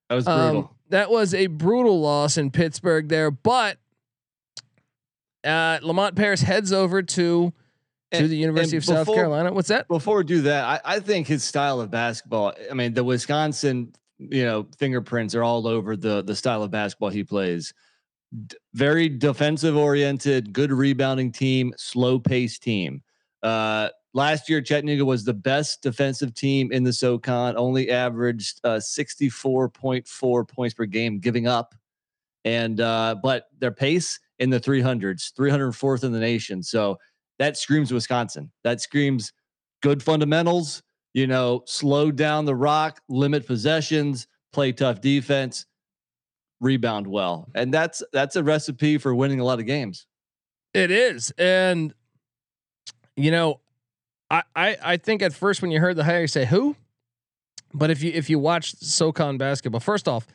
That 0.09 0.15
was 0.15 0.25
brutal. 0.25 0.57
Um, 0.57 0.69
that 0.89 1.09
was 1.09 1.33
a 1.33 1.47
brutal 1.47 2.01
loss 2.01 2.37
in 2.37 2.51
Pittsburgh 2.51 3.07
there. 3.07 3.31
But 3.31 3.77
uh, 5.45 5.79
Lamont 5.81 6.15
Paris 6.15 6.41
heads 6.41 6.73
over 6.73 7.01
to 7.01 7.53
to 8.13 8.27
the 8.27 8.35
University 8.35 8.75
of 8.75 8.83
before, 8.83 9.05
South 9.05 9.15
Carolina. 9.15 9.53
What's 9.53 9.69
that? 9.69 9.87
Before 9.87 10.17
we 10.17 10.23
do 10.25 10.41
that, 10.41 10.65
I, 10.65 10.95
I 10.95 10.99
think 10.99 11.27
his 11.27 11.45
style 11.45 11.79
of 11.79 11.89
basketball. 11.89 12.53
I 12.69 12.73
mean, 12.73 12.93
the 12.93 13.05
Wisconsin, 13.05 13.93
you 14.29 14.45
know, 14.45 14.67
fingerprints 14.77 15.35
are 15.35 15.43
all 15.43 15.67
over 15.67 15.95
the 15.95 16.23
the 16.23 16.35
style 16.35 16.63
of 16.63 16.71
basketball 16.71 17.09
he 17.09 17.23
plays. 17.23 17.73
D- 18.47 18.55
very 18.73 19.09
defensive 19.09 19.75
oriented, 19.75 20.53
good 20.53 20.71
rebounding 20.71 21.31
team, 21.31 21.73
slow 21.77 22.19
paced 22.19 22.63
team. 22.63 23.01
Uh, 23.43 23.89
last 24.13 24.47
year, 24.49 24.61
Chattanooga 24.61 25.03
was 25.03 25.25
the 25.25 25.33
best 25.33 25.81
defensive 25.81 26.33
team 26.33 26.71
in 26.71 26.83
the 26.83 26.93
SoCon. 26.93 27.57
Only 27.57 27.89
averaged 27.89 28.61
uh, 28.63 28.79
sixty 28.79 29.29
four 29.29 29.69
point 29.69 30.07
four 30.07 30.45
points 30.45 30.73
per 30.73 30.85
game, 30.85 31.19
giving 31.19 31.47
up, 31.47 31.73
and 32.45 32.79
uh, 32.79 33.15
but 33.21 33.47
their 33.59 33.71
pace 33.71 34.19
in 34.41 34.49
the 34.49 34.59
300s, 34.59 35.31
304th 35.33 36.03
in 36.03 36.11
the 36.11 36.19
nation. 36.19 36.63
So 36.63 36.97
that 37.37 37.57
screams 37.57 37.93
Wisconsin. 37.93 38.51
That 38.63 38.81
screams 38.81 39.31
good 39.83 40.01
fundamentals, 40.01 40.81
you 41.13 41.27
know, 41.27 41.63
slow 41.65 42.11
down 42.11 42.45
the 42.45 42.55
rock, 42.55 43.01
limit 43.09 43.45
possessions, 43.45 44.27
play 44.53 44.71
tough 44.71 45.01
defense, 45.01 45.65
rebound 46.59 47.07
well. 47.07 47.49
And 47.55 47.73
that's 47.73 48.03
that's 48.13 48.35
a 48.35 48.43
recipe 48.43 48.97
for 48.97 49.13
winning 49.13 49.39
a 49.39 49.43
lot 49.43 49.59
of 49.59 49.65
games. 49.65 50.07
It 50.73 50.91
is. 50.91 51.31
And 51.37 51.93
you 53.15 53.31
know, 53.31 53.59
I 54.29 54.43
I, 54.55 54.77
I 54.81 54.97
think 54.97 55.21
at 55.21 55.33
first 55.33 55.61
when 55.61 55.71
you 55.71 55.79
heard 55.79 55.95
the 55.95 56.03
hire 56.03 56.21
you 56.21 56.27
say 56.27 56.45
who? 56.45 56.75
But 57.73 57.89
if 57.89 58.03
you 58.03 58.11
if 58.13 58.29
you 58.29 58.39
watch 58.39 58.75
SoCon 58.75 59.37
basketball, 59.37 59.79
first 59.79 60.07
off, 60.07 60.27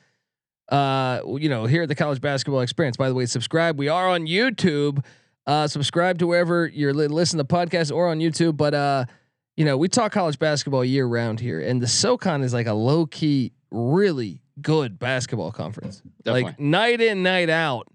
uh, 0.68 1.21
you 1.38 1.49
know, 1.49 1.66
here 1.66 1.83
at 1.83 1.88
the 1.88 1.95
college 1.95 2.21
basketball 2.21 2.61
experience. 2.61 2.97
By 2.97 3.09
the 3.09 3.14
way, 3.14 3.26
subscribe. 3.26 3.78
We 3.78 3.88
are 3.88 4.09
on 4.09 4.26
YouTube. 4.26 5.04
Uh, 5.47 5.68
subscribe 5.68 6.18
to 6.18 6.26
wherever 6.26 6.66
you're 6.66 6.92
li- 6.92 7.06
listening 7.06 7.47
to 7.47 7.54
podcasts 7.54 7.95
or 7.95 8.09
on 8.09 8.18
YouTube. 8.18 8.56
But 8.56 8.75
uh, 8.75 9.04
you 9.57 9.65
know, 9.65 9.77
we 9.77 9.89
talk 9.89 10.13
college 10.13 10.39
basketball 10.39 10.85
year 10.85 11.07
round 11.07 11.41
here, 11.41 11.61
and 11.61 11.81
the 11.81 11.87
SoCon 11.87 12.43
is 12.43 12.53
like 12.53 12.67
a 12.67 12.75
low 12.75 13.07
key, 13.07 13.53
really 13.71 14.43
good 14.61 14.99
basketball 14.99 15.53
conference. 15.53 16.03
Definitely. 16.23 16.43
Like 16.43 16.61
night 16.61 17.01
in, 17.01 17.23
night 17.23 17.51
out. 17.51 17.89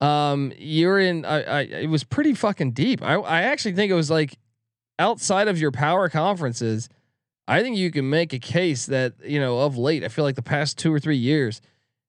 Um, 0.00 0.52
you're 0.58 0.98
in. 0.98 1.24
I, 1.24 1.42
I 1.42 1.60
it 1.62 1.90
was 1.90 2.04
pretty 2.04 2.34
fucking 2.34 2.72
deep. 2.72 3.02
I 3.02 3.14
I 3.14 3.42
actually 3.42 3.74
think 3.74 3.90
it 3.90 3.94
was 3.94 4.10
like 4.10 4.38
outside 4.98 5.48
of 5.48 5.58
your 5.58 5.70
power 5.70 6.08
conferences. 6.08 6.88
I 7.46 7.62
think 7.62 7.76
you 7.76 7.90
can 7.90 8.08
make 8.08 8.32
a 8.32 8.38
case 8.38 8.86
that 8.86 9.14
you 9.24 9.40
know 9.40 9.60
of 9.60 9.76
late. 9.76 10.04
I 10.04 10.08
feel 10.08 10.24
like 10.24 10.36
the 10.36 10.42
past 10.42 10.78
two 10.78 10.92
or 10.92 11.00
three 11.00 11.16
years 11.16 11.60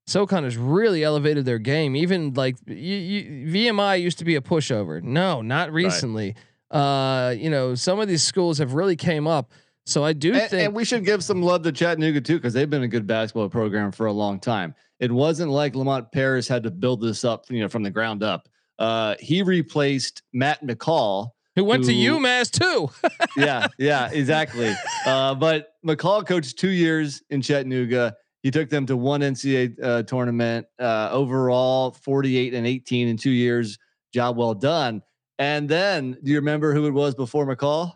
SoCon 0.08 0.44
has 0.44 0.58
really 0.58 1.04
elevated 1.04 1.46
their 1.46 1.58
game. 1.58 1.96
Even 1.96 2.34
like 2.34 2.58
you, 2.68 2.76
you, 2.76 3.48
VMI 3.48 4.02
used 4.02 4.20
to 4.20 4.26
be 4.26 4.36
a 4.36 4.42
pushover. 4.42 5.02
No, 5.02 5.42
not 5.42 5.72
recently. 5.72 6.28
Right. 6.28 6.36
Uh, 6.76 7.32
you 7.32 7.50
know, 7.50 7.74
some 7.74 8.00
of 8.02 8.08
these 8.10 8.22
schools 8.22 8.58
have 8.58 8.74
really 8.74 8.98
came 8.98 9.28
up. 9.28 9.54
So 9.86 10.04
I 10.04 10.14
do 10.14 10.34
and, 10.34 10.50
think, 10.50 10.66
and 10.66 10.74
we 10.74 10.84
should 10.84 11.06
give 11.06 11.24
some 11.24 11.42
love 11.42 11.62
to 11.64 11.72
Chattanooga 11.72 12.20
too, 12.20 12.36
because 12.36 12.54
they've 12.54 12.70
been 12.70 12.84
a 12.84 12.88
good 12.88 13.08
basketball 13.08 13.50
program 13.50 13.92
for 13.92 14.08
a 14.08 14.12
long 14.12 14.40
time. 14.40 14.76
It 15.00 15.12
wasn't 15.12 15.52
like 15.52 15.76
Lamont 15.76 16.12
Paris 16.12 16.48
had 16.48 16.64
to 16.64 16.72
build 16.72 17.02
this 17.02 17.24
up, 17.24 17.46
you 17.50 17.62
know, 17.62 17.70
from 17.70 17.84
the 17.84 17.92
ground 17.92 18.24
up. 18.24 18.50
Uh, 18.78 19.16
he 19.20 19.42
replaced 19.42 20.24
Matt 20.34 20.66
McCall, 20.66 21.30
who 21.56 21.64
went 21.64 21.86
who, 21.86 21.92
to 21.92 21.94
UMass 21.94 22.52
too. 22.52 22.90
yeah, 23.38 23.68
yeah, 23.78 24.10
exactly. 24.12 24.74
Uh, 25.06 25.36
but 25.36 25.74
McCall 25.86 26.28
coached 26.28 26.60
two 26.60 26.72
years 26.72 27.22
in 27.30 27.42
Chattanooga. 27.42 28.16
He 28.44 28.52
took 28.52 28.70
them 28.70 28.86
to 28.88 28.98
one 28.98 29.22
NCAA 29.22 29.82
uh, 29.82 30.04
tournament 30.04 30.68
uh, 30.80 31.10
overall, 31.12 31.92
48 31.92 32.54
and 32.54 32.68
18 32.68 33.08
in 33.08 33.18
two 33.18 33.32
years. 33.32 33.78
Job 34.14 34.36
well 34.36 34.54
done. 34.54 35.02
And 35.38 35.68
then, 35.68 36.18
do 36.24 36.32
you 36.32 36.38
remember 36.38 36.74
who 36.74 36.88
it 36.88 36.92
was 36.92 37.16
before 37.16 37.46
McCall? 37.46 37.94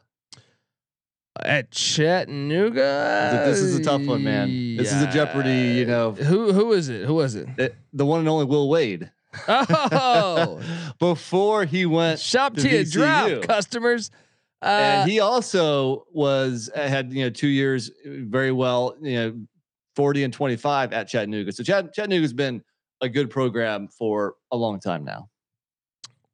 At 1.42 1.72
Chattanooga. 1.72 3.44
This 3.46 3.60
is 3.60 3.76
a 3.76 3.84
tough 3.84 4.06
one, 4.06 4.24
man. 4.24 4.76
This 4.76 4.92
yeah. 4.92 4.98
is 4.98 5.04
a 5.04 5.12
Jeopardy. 5.12 5.78
You 5.80 5.86
know 5.86 6.12
who? 6.12 6.52
Who 6.52 6.74
is 6.74 6.90
it? 6.90 7.06
Who 7.06 7.14
was 7.14 7.36
it? 7.36 7.48
it 7.58 7.76
the 7.94 8.06
one 8.06 8.20
and 8.20 8.28
only 8.28 8.46
Will 8.46 8.68
Wade. 8.68 9.10
Oh, 9.48 10.60
before 11.00 11.64
he 11.64 11.86
went 11.86 12.20
shop 12.20 12.56
to, 12.56 12.62
to 12.62 12.84
drop 12.84 13.42
customers. 13.44 14.12
Uh, 14.62 14.66
and 14.66 15.10
he 15.10 15.22
also 15.22 16.06
was 16.12 16.70
had 16.76 17.14
you 17.14 17.24
know 17.24 17.30
two 17.30 17.48
years 17.48 17.92
very 18.04 18.52
well 18.52 18.94
you 19.02 19.16
know 19.16 19.40
40 19.96 20.26
and 20.26 20.34
25 20.34 20.92
at 20.94 21.08
Chattanooga. 21.08 21.52
So 21.54 21.64
Chatt- 21.64 21.94
Chattanooga's 21.94 22.34
been 22.34 22.62
a 23.02 23.08
good 23.08 23.30
program 23.30 23.88
for 23.88 24.36
a 24.52 24.58
long 24.58 24.80
time 24.80 25.06
now. 25.06 25.30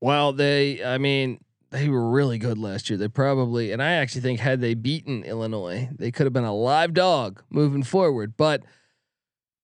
Well, 0.06 0.34
they, 0.34 0.84
I 0.86 1.00
mean, 1.00 1.44
they 1.72 1.90
were 1.90 2.12
really 2.12 2.38
good 2.38 2.60
last 2.60 2.92
year. 2.92 2.98
They 3.00 3.08
probably, 3.08 3.72
and 3.72 3.82
I 3.82 3.94
actually 3.94 4.22
think 4.22 4.40
had 4.40 4.62
they 4.62 4.76
beaten 4.76 5.24
Illinois, 5.24 5.90
they 5.92 6.12
could 6.12 6.28
have 6.28 6.34
been 6.34 6.44
a 6.44 6.54
live 6.54 6.94
dog 6.94 7.42
moving 7.50 7.82
forward. 7.82 8.38
But 8.38 8.62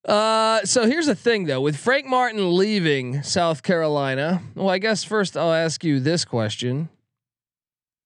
uh, 0.04 0.66
so 0.66 0.88
here's 0.88 1.06
the 1.06 1.14
thing 1.14 1.46
though, 1.46 1.62
with 1.62 1.78
Frank 1.78 2.08
Martin 2.08 2.58
leaving 2.58 3.22
South 3.22 3.62
Carolina, 3.62 4.42
well, 4.56 4.72
I 4.72 4.80
guess 4.80 5.04
first 5.04 5.38
I'll 5.38 5.54
ask 5.54 5.84
you 5.84 6.00
this 6.00 6.26
question. 6.26 6.90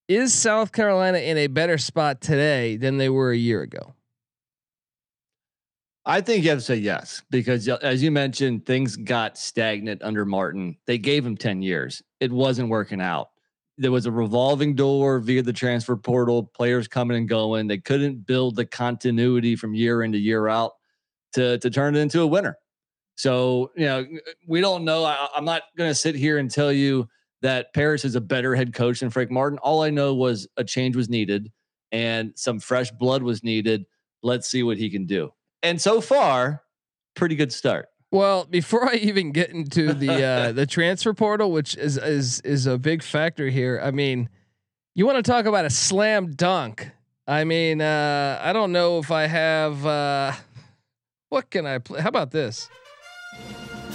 Is 0.09 0.33
South 0.33 0.73
Carolina 0.73 1.19
in 1.19 1.37
a 1.37 1.47
better 1.47 1.77
spot 1.77 2.19
today 2.19 2.75
than 2.75 2.97
they 2.97 3.07
were 3.07 3.31
a 3.31 3.37
year 3.37 3.61
ago? 3.61 3.93
I 6.07 6.21
think 6.21 6.43
you 6.43 6.51
have 6.51 6.59
to 6.59 6.65
say 6.65 6.75
yes 6.75 7.23
because, 7.31 7.67
as 7.67 8.03
you 8.03 8.11
mentioned, 8.11 8.65
things 8.65 8.95
got 8.95 9.37
stagnant 9.37 10.03
under 10.03 10.23
Martin. 10.23 10.77
They 10.85 10.99
gave 10.99 11.25
him 11.25 11.35
10 11.35 11.63
years. 11.63 12.03
It 12.19 12.31
wasn't 12.31 12.69
working 12.69 13.01
out. 13.01 13.29
There 13.77 13.91
was 13.91 14.05
a 14.05 14.11
revolving 14.11 14.75
door 14.75 15.19
via 15.19 15.41
the 15.41 15.51
transfer 15.51 15.97
portal, 15.97 16.43
players 16.43 16.87
coming 16.87 17.17
and 17.17 17.27
going. 17.27 17.67
They 17.67 17.79
couldn't 17.79 18.25
build 18.27 18.55
the 18.55 18.65
continuity 18.65 19.55
from 19.55 19.73
year 19.73 20.03
into 20.03 20.19
year 20.19 20.47
out 20.47 20.73
to, 21.33 21.57
to 21.57 21.69
turn 21.71 21.95
it 21.95 21.99
into 21.99 22.21
a 22.21 22.27
winner. 22.27 22.55
So, 23.15 23.71
you 23.75 23.85
know, 23.85 24.05
we 24.47 24.61
don't 24.61 24.85
know. 24.85 25.03
I, 25.03 25.27
I'm 25.35 25.45
not 25.45 25.63
going 25.75 25.89
to 25.89 25.95
sit 25.95 26.15
here 26.15 26.37
and 26.37 26.51
tell 26.51 26.71
you 26.71 27.09
that 27.41 27.73
Paris 27.73 28.05
is 28.05 28.15
a 28.15 28.21
better 28.21 28.55
head 28.55 28.73
coach 28.73 28.99
than 28.99 29.09
Frank 29.09 29.31
Martin. 29.31 29.57
All 29.59 29.81
I 29.81 29.89
know 29.89 30.13
was 30.13 30.47
a 30.55 30.63
change 30.63 30.95
was 30.95 31.09
needed 31.09 31.51
and 31.91 32.31
some 32.35 32.59
fresh 32.59 32.91
blood 32.91 33.23
was 33.23 33.43
needed. 33.43 33.85
Let's 34.21 34.47
see 34.47 34.63
what 34.63 34.77
he 34.77 34.89
can 34.89 35.05
do 35.05 35.34
and 35.65 35.81
so 35.81 35.99
far, 35.99 36.61
pretty 37.15 37.35
good 37.35 37.51
start. 37.51 37.87
Well, 38.11 38.45
before 38.45 38.87
I 38.87 38.95
even 38.95 39.31
get 39.31 39.49
into 39.49 39.93
the 39.93 40.23
uh, 40.23 40.51
the 40.51 40.65
transfer 40.65 41.13
portal, 41.13 41.51
which 41.51 41.75
is 41.75 41.97
is 41.97 42.39
is 42.41 42.67
a 42.67 42.77
big 42.77 43.03
factor 43.03 43.49
here. 43.49 43.81
I 43.83 43.91
mean, 43.91 44.29
you 44.93 45.05
want 45.05 45.17
to 45.17 45.29
talk 45.29 45.45
about 45.45 45.65
a 45.65 45.69
slam 45.69 46.31
dunk? 46.31 46.91
I 47.27 47.43
mean, 47.43 47.81
uh, 47.81 48.39
I 48.41 48.53
don't 48.53 48.71
know 48.71 48.99
if 48.99 49.11
I 49.11 49.25
have. 49.25 49.85
Uh, 49.85 50.33
what 51.29 51.49
can 51.49 51.65
I 51.65 51.79
play? 51.79 51.99
How 51.99 52.09
about 52.09 52.31
this? 52.31 52.69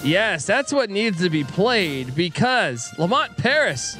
Yes, 0.02 0.44
that's 0.44 0.72
what 0.72 0.90
needs 0.90 1.20
to 1.20 1.30
be 1.30 1.44
played 1.44 2.14
because 2.14 2.92
Lamont 2.98 3.36
Paris, 3.36 3.96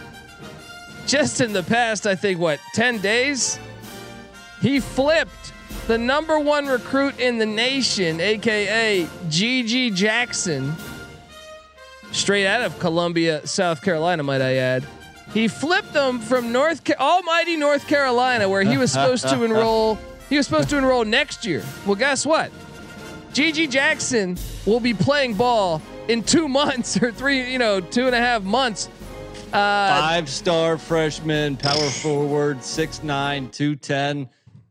just 1.06 1.40
in 1.40 1.52
the 1.52 1.62
past, 1.62 2.06
I 2.06 2.14
think 2.16 2.40
what 2.40 2.58
ten 2.74 2.98
days, 2.98 3.58
he 4.60 4.80
flipped 4.80 5.49
the 5.90 5.98
number 5.98 6.38
one 6.38 6.68
recruit 6.68 7.18
in 7.18 7.38
the 7.38 7.46
nation, 7.46 8.20
aka 8.20 9.04
GG 9.26 9.92
Jackson, 9.96 10.72
straight 12.12 12.46
out 12.46 12.62
of 12.62 12.78
Columbia, 12.78 13.44
South 13.44 13.82
Carolina, 13.82 14.22
might 14.22 14.40
I 14.40 14.54
add. 14.54 14.86
He 15.34 15.48
flipped 15.48 15.92
them 15.92 16.20
from 16.20 16.52
North 16.52 16.84
Ca- 16.84 16.94
Almighty 17.00 17.56
North 17.56 17.88
Carolina, 17.88 18.48
where 18.48 18.62
he 18.62 18.78
was 18.78 18.92
supposed 18.92 19.28
to 19.28 19.42
enroll. 19.42 19.98
He 20.28 20.36
was 20.36 20.46
supposed 20.46 20.70
to 20.70 20.78
enroll 20.78 21.04
next 21.04 21.44
year. 21.44 21.64
Well, 21.84 21.96
guess 21.96 22.24
what? 22.24 22.52
GG 23.32 23.68
Jackson 23.72 24.38
will 24.64 24.78
be 24.78 24.94
playing 24.94 25.34
ball 25.34 25.82
in 26.06 26.22
two 26.22 26.46
months 26.60 27.02
or 27.02 27.10
three, 27.10 27.50
you 27.50 27.58
know, 27.58 27.80
two 27.80 28.06
and 28.06 28.14
a 28.14 28.20
half 28.20 28.44
months. 28.44 28.88
Uh, 29.46 29.50
Five 29.52 30.28
star 30.28 30.78
freshman, 30.78 31.56
power 31.56 31.90
forward, 31.90 32.58
6'9, 32.58 33.50
210 33.50 34.28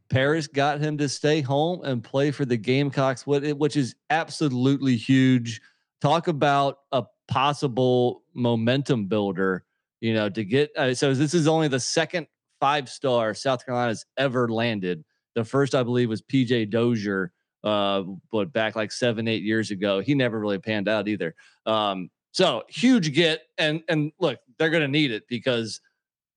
Paris 0.09 0.47
got 0.47 0.79
him 0.79 0.97
to 0.97 1.07
stay 1.07 1.41
home 1.41 1.83
and 1.83 2.03
play 2.03 2.31
for 2.31 2.45
the 2.45 2.57
Gamecocks, 2.57 3.27
which 3.27 3.77
is 3.77 3.95
absolutely 4.09 4.95
huge. 4.95 5.61
Talk 6.01 6.27
about 6.27 6.79
a 6.91 7.03
possible 7.27 8.23
momentum 8.33 9.05
builder, 9.05 9.65
you 10.01 10.13
know, 10.13 10.29
to 10.29 10.43
get. 10.43 10.71
Uh, 10.75 10.93
so 10.93 11.13
this 11.13 11.33
is 11.33 11.47
only 11.47 11.67
the 11.67 11.79
second 11.79 12.27
five 12.59 12.89
star 12.89 13.33
South 13.33 13.65
Carolina's 13.65 14.05
ever 14.17 14.49
landed. 14.49 15.03
The 15.35 15.45
first, 15.45 15.75
I 15.75 15.83
believe, 15.83 16.09
was 16.09 16.21
PJ 16.21 16.71
Dozier, 16.71 17.31
uh, 17.63 18.03
but 18.31 18.51
back 18.51 18.75
like 18.75 18.91
seven, 18.91 19.27
eight 19.27 19.43
years 19.43 19.71
ago. 19.71 19.99
He 19.99 20.15
never 20.15 20.39
really 20.39 20.57
panned 20.57 20.87
out 20.87 21.07
either. 21.07 21.35
Um, 21.65 22.09
so 22.31 22.63
huge 22.67 23.13
get, 23.13 23.43
and 23.57 23.83
and 23.87 24.11
look, 24.19 24.39
they're 24.57 24.69
going 24.69 24.81
to 24.81 24.87
need 24.87 25.11
it 25.11 25.27
because, 25.27 25.81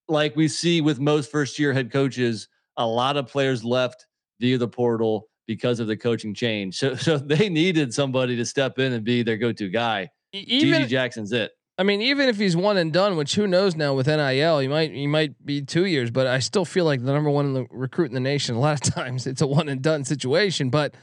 like 0.09 0.37
we 0.37 0.49
see 0.49 0.81
with 0.81 1.01
most 1.01 1.31
first 1.31 1.59
year 1.59 1.73
head 1.73 1.91
coaches, 1.91 2.49
a 2.77 2.87
lot 2.87 3.17
of 3.17 3.27
players 3.29 3.65
left 3.65 4.07
via 4.41 4.59
the 4.59 4.69
portal 4.69 5.29
because 5.47 5.81
of 5.81 5.87
the 5.87 5.97
coaching 5.97 6.35
change. 6.35 6.77
So 6.79 6.95
so 7.07 7.19
they 7.19 7.49
needed 7.49 7.93
somebody 7.95 8.37
to 8.37 8.45
step 8.45 8.79
in 8.79 8.93
and 8.93 9.05
be 9.05 9.23
their 9.23 9.37
go 9.37 9.53
to 9.53 9.69
guy. 9.69 10.11
Even 10.33 10.83
GG 10.85 10.89
Jackson's 10.89 11.33
it. 11.33 11.53
I 11.79 11.85
mean, 11.85 12.01
even 12.03 12.29
if 12.29 12.37
he's 12.37 12.55
one 12.57 12.77
and 12.77 12.93
done, 12.93 13.17
which 13.17 13.35
who 13.35 13.47
knows 13.47 13.75
now 13.77 13.95
with 13.95 14.07
NIL, 14.07 14.59
he 14.61 14.69
might 14.69 14.93
he 14.93 15.07
might 15.07 15.45
be 15.45 15.63
two 15.63 15.87
years, 15.87 16.11
but 16.11 16.27
I 16.27 16.39
still 16.39 16.65
feel 16.65 16.85
like 16.85 17.03
the 17.05 17.13
number 17.13 17.31
one 17.31 17.47
in 17.47 17.55
the 17.55 17.67
recruit 17.71 18.07
in 18.07 18.15
the 18.15 18.21
nation. 18.21 18.55
A 18.55 18.61
lot 18.61 18.75
of 18.87 18.95
times 18.95 19.27
it's 19.27 19.41
a 19.43 19.47
one 19.47 19.69
and 19.69 19.83
done 19.83 20.05
situation. 20.05 20.71
But 20.71 20.95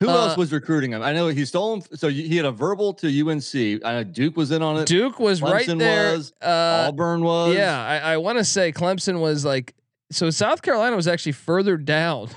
Who 0.00 0.08
Uh, 0.08 0.14
else 0.14 0.36
was 0.36 0.50
recruiting 0.52 0.92
him? 0.92 1.02
I 1.02 1.12
know 1.12 1.28
he 1.28 1.44
stole 1.44 1.74
him. 1.74 1.82
So 1.94 2.08
he 2.08 2.36
had 2.36 2.46
a 2.46 2.50
verbal 2.50 2.94
to 2.94 3.06
UNC. 3.06 3.84
I 3.84 3.92
know 3.92 4.04
Duke 4.04 4.36
was 4.36 4.50
in 4.50 4.60
on 4.62 4.78
it. 4.78 4.86
Duke 4.86 5.18
was 5.20 5.40
right 5.40 5.66
there. 5.66 6.14
was, 6.16 6.32
uh, 6.42 6.86
Auburn 6.88 7.22
was. 7.22 7.54
yeah, 7.54 7.78
I, 7.80 8.14
I 8.14 8.16
want 8.16 8.38
to 8.38 8.44
say 8.44 8.72
Clemson 8.72 9.20
was 9.20 9.44
like 9.44 9.74
so. 10.10 10.30
South 10.30 10.62
Carolina 10.62 10.96
was 10.96 11.08
actually 11.08 11.32
further 11.32 11.76
down, 11.76 12.28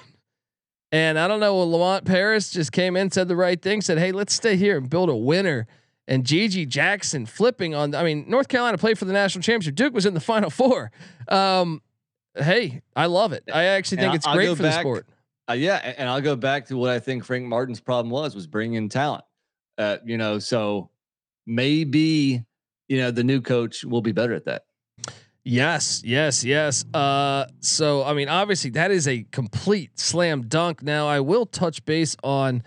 and 0.91 1.17
I 1.19 1.27
don't 1.27 1.39
know. 1.39 1.57
Lamont 1.57 2.05
Paris 2.05 2.49
just 2.51 2.71
came 2.71 2.95
in, 2.95 3.11
said 3.11 3.27
the 3.27 3.35
right 3.35 3.61
thing, 3.61 3.81
said, 3.81 3.97
"Hey, 3.97 4.11
let's 4.11 4.33
stay 4.33 4.55
here 4.55 4.77
and 4.77 4.89
build 4.89 5.09
a 5.09 5.15
winner." 5.15 5.67
And 6.09 6.23
GG 6.23 6.69
Jackson 6.69 7.25
flipping 7.25 7.75
on. 7.75 7.93
I 7.93 8.03
mean, 8.03 8.25
North 8.29 8.47
Carolina 8.47 8.77
played 8.77 8.97
for 8.97 9.03
the 9.05 9.11
national 9.11 9.41
championship. 9.41 9.75
Duke 9.75 9.93
was 9.93 10.05
in 10.05 10.13
the 10.13 10.21
Final 10.21 10.49
Four. 10.49 10.91
Um, 11.27 11.81
hey, 12.35 12.81
I 12.95 13.07
love 13.07 13.33
it. 13.33 13.43
I 13.53 13.63
actually 13.65 13.97
think 13.97 14.13
I- 14.13 14.15
it's 14.15 14.25
I'll 14.27 14.33
great 14.35 14.55
for 14.55 14.63
the 14.63 14.71
sport. 14.71 15.05
Uh, 15.49 15.53
yeah, 15.53 15.75
and 15.75 16.09
I'll 16.09 16.21
go 16.21 16.35
back 16.35 16.65
to 16.67 16.77
what 16.77 16.89
I 16.89 16.99
think 16.99 17.23
Frank 17.25 17.45
Martin's 17.45 17.79
problem 17.81 18.09
was 18.09 18.35
was 18.35 18.47
bringing 18.47 18.75
in 18.75 18.89
talent. 18.89 19.23
Uh, 19.77 19.97
you 20.05 20.17
know, 20.17 20.39
so 20.39 20.89
maybe 21.45 22.43
you 22.87 22.97
know 22.97 23.11
the 23.11 23.23
new 23.23 23.41
coach 23.41 23.83
will 23.83 24.01
be 24.01 24.11
better 24.11 24.33
at 24.33 24.45
that. 24.45 24.63
Yes, 25.49 26.01
yes, 26.03 26.43
yes. 26.43 26.83
Uh, 26.93 27.45
so 27.61 28.03
I 28.03 28.13
mean, 28.13 28.27
obviously 28.27 28.71
that 28.71 28.91
is 28.91 29.07
a 29.07 29.23
complete 29.31 29.97
slam 29.97 30.41
dunk. 30.49 30.83
Now 30.83 31.07
I 31.07 31.21
will 31.21 31.45
touch 31.45 31.85
base 31.85 32.17
on 32.21 32.63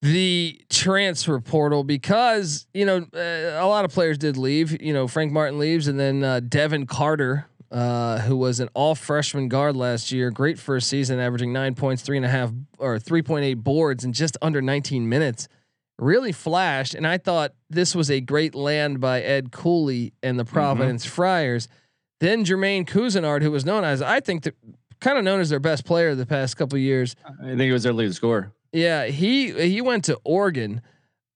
the 0.00 0.60
transfer 0.70 1.38
portal 1.38 1.84
because 1.84 2.66
you 2.74 2.84
know 2.84 3.06
uh, 3.14 3.62
a 3.64 3.68
lot 3.68 3.84
of 3.84 3.92
players 3.92 4.18
did 4.18 4.36
leave. 4.36 4.82
You 4.82 4.92
know, 4.92 5.06
Frank 5.06 5.30
Martin 5.30 5.60
leaves, 5.60 5.86
and 5.86 6.00
then 6.00 6.24
uh, 6.24 6.40
Devin 6.40 6.86
Carter, 6.86 7.46
uh, 7.70 8.18
who 8.18 8.36
was 8.36 8.58
an 8.58 8.68
all 8.74 8.96
freshman 8.96 9.46
guard 9.46 9.76
last 9.76 10.10
year, 10.10 10.32
great 10.32 10.58
first 10.58 10.88
season, 10.88 11.20
averaging 11.20 11.52
nine 11.52 11.76
points, 11.76 12.02
three 12.02 12.16
and 12.16 12.26
a 12.26 12.28
half 12.28 12.50
or 12.78 12.98
three 12.98 13.22
point 13.22 13.44
eight 13.44 13.62
boards 13.62 14.04
in 14.04 14.12
just 14.12 14.36
under 14.42 14.60
nineteen 14.60 15.08
minutes. 15.08 15.46
Really 15.98 16.32
flashed, 16.32 16.94
and 16.94 17.06
I 17.06 17.18
thought 17.18 17.52
this 17.70 17.94
was 17.94 18.10
a 18.10 18.20
great 18.20 18.54
land 18.54 19.00
by 19.00 19.20
Ed 19.20 19.52
Cooley 19.52 20.12
and 20.22 20.38
the 20.38 20.44
Providence 20.44 21.04
Friars. 21.04 21.68
Then 22.18 22.44
Jermaine 22.44 22.86
Couisnard, 22.86 23.42
who 23.42 23.50
was 23.50 23.64
known 23.64 23.84
as 23.84 24.02
I 24.02 24.20
think 24.20 24.42
the 24.42 24.54
kind 25.00 25.18
of 25.18 25.24
known 25.24 25.40
as 25.40 25.50
their 25.50 25.60
best 25.60 25.84
player 25.84 26.14
the 26.14 26.26
past 26.26 26.56
couple 26.56 26.78
years. 26.78 27.14
I 27.40 27.48
think 27.48 27.62
it 27.62 27.72
was 27.72 27.82
their 27.82 27.92
lead 27.92 28.14
scorer. 28.14 28.52
Yeah, 28.72 29.06
he 29.06 29.52
he 29.52 29.80
went 29.80 30.04
to 30.06 30.18
Oregon. 30.24 30.80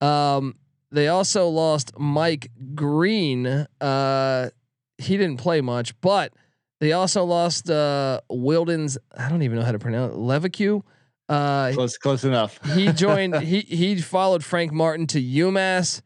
Um, 0.00 0.54
they 0.90 1.08
also 1.08 1.48
lost 1.48 1.92
Mike 1.98 2.50
Green. 2.75 3.46
Uh, 3.80 4.50
he 4.98 5.16
didn't 5.16 5.36
play 5.38 5.60
much, 5.60 6.00
but 6.00 6.32
they 6.80 6.92
also 6.92 7.25
lost 7.25 7.70
uh, 7.70 8.20
Wilden's. 8.30 8.96
I 9.16 9.28
don't 9.28 9.42
even 9.42 9.58
know 9.58 9.64
how 9.64 9.73
to 9.73 9.78
pronounce 9.78 10.14
it, 10.14 10.19
Leveque. 10.19 10.82
Uh, 11.28 11.73
Close, 11.73 11.99
close 11.99 12.25
enough. 12.25 12.60
he 12.75 12.93
joined. 12.93 13.36
he 13.41 13.60
he 13.60 14.00
followed 14.00 14.45
Frank 14.45 14.73
Martin 14.73 15.06
to 15.08 15.21
UMass. 15.23 16.02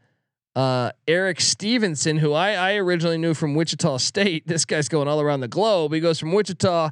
Uh, 0.57 0.91
Erik 1.07 1.41
Stevenson, 1.41 2.19
who 2.19 2.33
I 2.33 2.53
I 2.53 2.75
originally 2.75 3.19
knew 3.19 3.35
from 3.35 3.55
Wichita 3.55 3.99
State. 3.99 4.47
This 4.47 4.65
guy's 4.65 4.89
going 4.89 5.09
all 5.09 5.21
around 5.21 5.41
the 5.41 5.49
globe. 5.49 5.93
He 5.93 6.01
goes 6.01 6.19
from 6.19 6.33
Wichita 6.33 6.91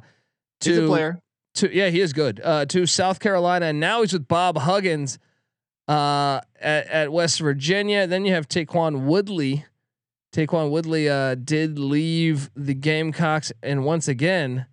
to 0.61 0.69
He's 0.69 0.77
a 0.77 0.85
player. 0.87 1.19
to 1.55 1.73
yeah, 1.75 1.89
he 1.89 2.01
is 2.01 2.13
good. 2.13 2.39
Uh, 2.43 2.65
to 2.67 2.85
South 2.85 3.19
Carolina, 3.19 3.67
and 3.67 3.79
now 3.79 4.01
he's 4.01 4.13
with 4.13 4.27
Bob 4.27 4.57
Huggins 4.59 5.17
uh, 5.87 6.39
at, 6.61 6.87
at 6.87 7.11
West 7.11 7.39
Virginia. 7.39 8.05
Then 8.07 8.25
you 8.25 8.33
have 8.33 8.47
Ta'Quan 8.47 9.05
Woodley. 9.05 9.65
Ta'Quan 10.31 10.69
Woodley 10.69 11.09
uh, 11.09 11.35
did 11.35 11.79
leave 11.79 12.51
the 12.55 12.75
Gamecocks, 12.75 13.51
and 13.63 13.83
once 13.83 14.07
again 14.07 14.67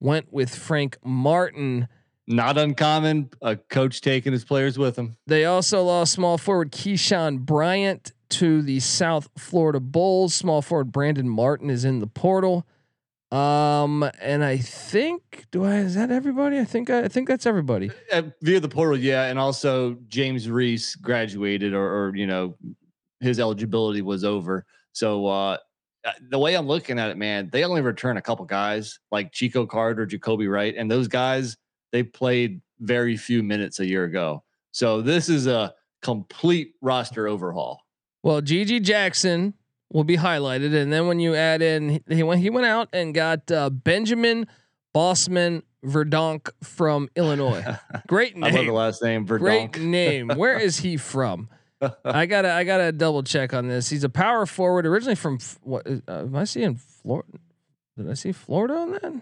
went 0.00 0.32
with 0.32 0.54
Frank 0.54 0.98
Martin. 1.04 1.88
Not 2.26 2.58
uncommon. 2.58 3.30
A 3.40 3.56
coach 3.56 4.00
taking 4.00 4.32
his 4.32 4.44
players 4.44 4.78
with 4.78 4.96
him. 4.96 5.16
They 5.26 5.44
also 5.44 5.82
lost 5.84 6.12
small 6.12 6.38
forward 6.38 6.72
Keyshawn 6.72 7.40
Bryant 7.40 8.12
to 8.30 8.62
the 8.62 8.80
South 8.80 9.28
Florida 9.38 9.80
Bulls. 9.80 10.34
Small 10.34 10.62
forward 10.62 10.90
Brandon 10.90 11.28
Martin 11.28 11.70
is 11.70 11.84
in 11.84 12.00
the 12.00 12.06
portal. 12.06 12.66
Um, 13.32 14.08
and 14.20 14.44
I 14.44 14.56
think 14.56 15.46
do 15.50 15.64
I 15.64 15.76
is 15.78 15.96
that 15.96 16.10
everybody? 16.10 16.58
I 16.58 16.64
think 16.64 16.90
I, 16.90 17.02
I 17.02 17.08
think 17.08 17.26
that's 17.26 17.44
everybody. 17.44 17.90
Uh, 18.12 18.22
via 18.40 18.60
the 18.60 18.68
portal, 18.68 18.96
yeah, 18.96 19.24
and 19.24 19.38
also 19.38 19.96
James 20.08 20.48
Reese 20.48 20.94
graduated, 20.94 21.74
or, 21.74 21.86
or 22.08 22.16
you 22.16 22.26
know, 22.26 22.56
his 23.20 23.40
eligibility 23.40 24.00
was 24.00 24.22
over. 24.22 24.64
So 24.92 25.26
uh, 25.26 25.56
uh, 26.04 26.12
the 26.30 26.38
way 26.38 26.54
I'm 26.54 26.68
looking 26.68 27.00
at 27.00 27.10
it, 27.10 27.16
man, 27.16 27.50
they 27.52 27.64
only 27.64 27.80
return 27.80 28.16
a 28.16 28.22
couple 28.22 28.44
guys 28.44 29.00
like 29.10 29.32
Chico 29.32 29.66
Carter, 29.66 30.06
Jacobi 30.06 30.48
Wright, 30.48 30.74
and 30.76 30.88
those 30.88 31.08
guys 31.08 31.56
they 31.92 32.02
played 32.02 32.60
very 32.80 33.16
few 33.16 33.42
minutes 33.42 33.80
a 33.80 33.86
year 33.86 34.04
ago. 34.04 34.42
So 34.72 35.00
this 35.00 35.28
is 35.28 35.46
a 35.46 35.74
complete 36.02 36.74
roster 36.80 37.26
overhaul. 37.26 37.82
Well, 38.22 38.42
GG 38.42 38.82
Jackson 38.82 39.54
will 39.92 40.04
be 40.04 40.16
highlighted, 40.16 40.74
and 40.74 40.92
then 40.92 41.06
when 41.06 41.20
you 41.20 41.34
add 41.34 41.62
in, 41.62 42.00
he 42.08 42.22
went 42.22 42.40
he 42.40 42.50
went 42.50 42.66
out 42.66 42.88
and 42.92 43.14
got 43.14 43.50
uh, 43.50 43.70
Benjamin 43.70 44.46
Bossman 44.94 45.62
Verdonk 45.84 46.50
from 46.62 47.08
Illinois. 47.16 47.78
Great 48.06 48.36
I 48.36 48.40
love 48.40 48.52
the 48.52 48.58
name. 48.62 48.72
last 48.72 49.02
name, 49.02 49.24
Great 49.24 49.78
name. 49.78 50.28
Where 50.34 50.58
is 50.58 50.78
he 50.78 50.96
from? 50.96 51.48
I 52.04 52.26
gotta 52.26 52.52
I 52.52 52.64
gotta 52.64 52.90
double 52.92 53.22
check 53.22 53.54
on 53.54 53.68
this. 53.68 53.88
He's 53.88 54.04
a 54.04 54.08
power 54.08 54.46
forward, 54.46 54.86
originally 54.86 55.14
from 55.14 55.38
what? 55.62 55.86
Uh, 55.86 56.20
am 56.20 56.34
I 56.34 56.44
seeing 56.44 56.74
Florida? 56.76 57.38
Did 57.96 58.10
I 58.10 58.14
see 58.14 58.32
Florida 58.32 58.74
on 58.74 58.90
that? 58.92 59.12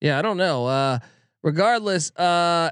Yeah, 0.00 0.18
I 0.18 0.22
don't 0.22 0.36
know. 0.36 0.66
Uh, 0.66 0.98
regardless, 1.44 2.10
uh, 2.16 2.70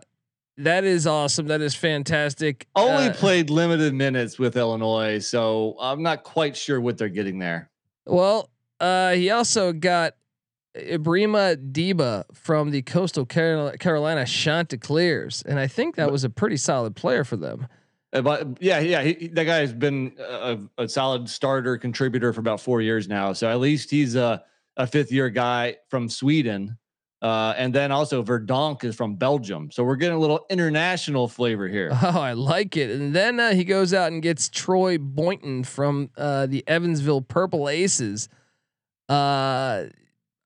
that 0.56 0.82
is 0.82 1.06
awesome. 1.06 1.46
That 1.46 1.60
is 1.60 1.76
fantastic. 1.76 2.66
Only 2.74 3.08
Uh, 3.08 3.14
played 3.14 3.50
limited 3.50 3.94
minutes 3.94 4.38
with 4.38 4.56
Illinois, 4.56 5.20
so 5.20 5.76
I'm 5.80 6.02
not 6.02 6.24
quite 6.24 6.56
sure 6.56 6.80
what 6.80 6.98
they're 6.98 7.08
getting 7.08 7.38
there. 7.38 7.70
Well, 8.06 8.50
uh, 8.80 9.12
he 9.12 9.30
also 9.30 9.72
got 9.72 10.14
Ebrima 10.76 11.56
Dibba 11.72 12.24
from 12.34 12.70
the 12.70 12.82
Coastal 12.82 13.26
Carol- 13.26 13.72
Carolina 13.78 14.24
Chanticleers, 14.26 15.42
and 15.46 15.58
I 15.60 15.66
think 15.66 15.94
that 15.96 16.10
was 16.10 16.24
a 16.24 16.30
pretty 16.30 16.56
solid 16.56 16.96
player 16.96 17.24
for 17.24 17.36
them. 17.36 17.68
Uh, 18.12 18.22
But 18.22 18.58
yeah, 18.60 18.80
yeah, 18.80 19.02
he, 19.02 19.28
that 19.28 19.44
guy 19.44 19.58
has 19.58 19.72
been 19.72 20.12
a, 20.18 20.58
a 20.78 20.88
solid 20.88 21.28
starter 21.28 21.76
contributor 21.78 22.32
for 22.32 22.40
about 22.40 22.60
four 22.60 22.80
years 22.82 23.08
now. 23.08 23.32
So 23.32 23.48
at 23.48 23.58
least 23.60 23.90
he's 23.90 24.16
a, 24.16 24.42
a 24.76 24.86
fifth 24.86 25.12
year 25.12 25.30
guy 25.30 25.76
from 25.88 26.08
Sweden. 26.08 26.76
Uh, 27.22 27.54
and 27.56 27.72
then 27.72 27.92
also 27.92 28.20
Verdonk 28.20 28.82
is 28.82 28.96
from 28.96 29.14
Belgium. 29.14 29.70
So 29.70 29.84
we're 29.84 29.96
getting 29.96 30.16
a 30.16 30.20
little 30.20 30.44
international 30.50 31.28
flavor 31.28 31.68
here. 31.68 31.90
Oh, 32.04 32.20
I 32.20 32.32
like 32.32 32.76
it. 32.76 32.90
And 32.90 33.14
then 33.14 33.38
uh, 33.38 33.54
he 33.54 33.62
goes 33.62 33.94
out 33.94 34.10
and 34.10 34.20
gets 34.20 34.48
Troy 34.48 34.98
Boynton 34.98 35.62
from 35.62 36.10
uh, 36.16 36.46
the 36.46 36.64
Evansville 36.66 37.20
Purple 37.22 37.68
Aces. 37.68 38.28
Uh, 39.08 39.84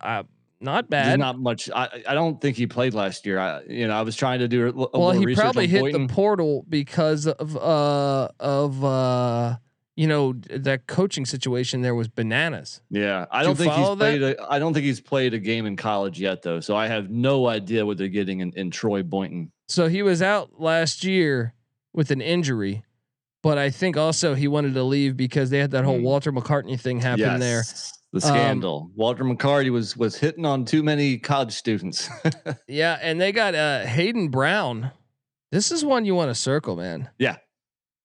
uh 0.01 0.23
not 0.61 0.91
There's 0.91 1.07
bad. 1.07 1.19
not 1.19 1.39
much. 1.39 1.71
I, 1.75 2.03
I 2.09 2.15
don't 2.15 2.41
think 2.41 2.57
he 2.57 2.67
played 2.67 2.95
last 2.95 3.27
year. 3.27 3.39
I, 3.39 3.63
you 3.65 3.89
know, 3.89 3.95
I 3.95 4.03
was 4.03 4.17
trying 4.17 4.41
to 4.41 4.49
do 4.49 4.69
a, 4.69 4.99
well, 4.99 5.13
he 5.13 5.35
probably 5.35 5.67
hit 5.67 5.81
Boynton. 5.81 6.07
the 6.07 6.13
portal 6.13 6.65
because 6.69 7.27
of 7.27 7.57
uh 7.57 8.29
of 8.41 8.85
uh 8.85 9.57
you 9.97 10.07
know 10.07 10.35
that 10.51 10.87
coaching 10.87 11.25
situation 11.25 11.81
there 11.81 11.95
was 11.95 12.07
bananas. 12.07 12.81
Yeah, 12.91 13.27
I 13.31 13.43
don't 13.43 13.57
think 13.57 13.73
he's 13.73 13.83
follow 13.83 13.95
that? 13.97 14.19
played. 14.19 14.23
A, 14.23 14.53
I 14.53 14.59
don't 14.59 14.75
think 14.75 14.85
he's 14.85 15.01
played 15.01 15.35
a 15.35 15.39
game 15.39 15.67
in 15.67 15.77
college 15.77 16.21
yet, 16.21 16.43
though. 16.43 16.61
So 16.61 16.77
I 16.77 16.87
have 16.87 17.11
no 17.11 17.47
idea 17.49 17.85
what 17.87 17.97
they're 17.99 18.09
getting 18.09 18.41
in, 18.41 18.53
in 18.55 18.71
Troy 18.71 19.03
Boynton. 19.03 19.51
So 19.69 19.89
he 19.89 20.03
was 20.03 20.23
out 20.23 20.61
last 20.61 21.03
year 21.03 21.55
with 21.95 22.11
an 22.11 22.21
injury, 22.21 22.85
but 23.43 23.57
I 23.59 23.71
think 23.71 23.97
also 23.97 24.35
he 24.35 24.47
wanted 24.49 24.75
to 24.75 24.83
leave 24.83 25.17
because 25.17 25.51
they 25.51 25.59
had 25.59 25.71
that 25.73 25.85
whole 25.85 25.97
Hmm. 25.99 26.05
Walter 26.05 26.31
McCarty 26.33 26.79
thing 26.79 27.01
happen 27.01 27.41
there. 27.41 27.65
The 28.13 28.21
scandal. 28.21 28.91
Walter 28.95 29.25
McCarty 29.25 29.71
was 29.71 29.97
was 29.97 30.17
hitting 30.17 30.45
on 30.47 30.65
too 30.65 30.83
many 30.83 31.19
college 31.19 31.53
students. 31.53 32.09
Yeah, 32.69 32.99
and 33.01 33.21
they 33.21 33.33
got 33.33 33.55
uh 33.55 33.85
Hayden 33.87 34.29
Brown. 34.29 34.91
This 35.53 35.71
is 35.73 35.85
one 35.85 36.05
you 36.05 36.15
want 36.15 36.31
to 36.31 36.35
circle, 36.35 36.77
man. 36.77 37.09
Yeah. 37.19 37.37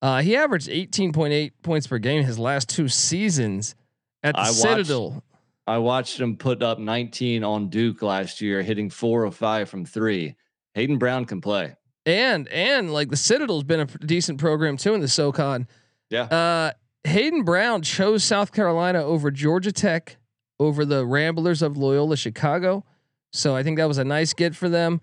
Uh, 0.01 0.21
he 0.21 0.35
averaged 0.35 0.67
18.8 0.67 1.51
points 1.61 1.87
per 1.87 1.97
game 1.99 2.23
his 2.23 2.39
last 2.39 2.69
two 2.69 2.87
seasons 2.87 3.75
at 4.23 4.33
the 4.35 4.39
I 4.41 4.43
watched- 4.45 4.55
Citadel. 4.61 5.23
I 5.67 5.77
watched 5.77 6.19
him 6.19 6.37
put 6.37 6.63
up 6.63 6.79
19 6.79 7.43
on 7.43 7.69
Duke 7.69 8.01
last 8.01 8.41
year, 8.41 8.61
hitting 8.63 8.89
four 8.89 9.23
or 9.25 9.31
five 9.31 9.69
from 9.69 9.85
three. 9.85 10.35
Hayden 10.73 10.97
Brown 10.97 11.25
can 11.25 11.39
play. 11.39 11.75
And 12.05 12.47
and 12.49 12.91
like 12.91 13.09
the 13.09 13.15
Citadel's 13.15 13.63
been 13.63 13.81
a 13.81 13.85
decent 13.85 14.39
program 14.39 14.75
too 14.75 14.95
in 14.95 15.01
the 15.01 15.07
SoCon. 15.07 15.67
Yeah. 16.09 16.23
Uh, 16.23 16.71
Hayden 17.03 17.43
Brown 17.43 17.83
chose 17.83 18.23
South 18.23 18.51
Carolina 18.51 19.03
over 19.03 19.29
Georgia 19.29 19.71
Tech, 19.71 20.17
over 20.59 20.83
the 20.83 21.05
Ramblers 21.05 21.61
of 21.61 21.77
Loyola 21.77 22.17
Chicago. 22.17 22.83
So 23.31 23.55
I 23.55 23.61
think 23.61 23.77
that 23.77 23.87
was 23.87 23.99
a 23.99 24.03
nice 24.03 24.33
get 24.33 24.55
for 24.55 24.67
them. 24.67 24.99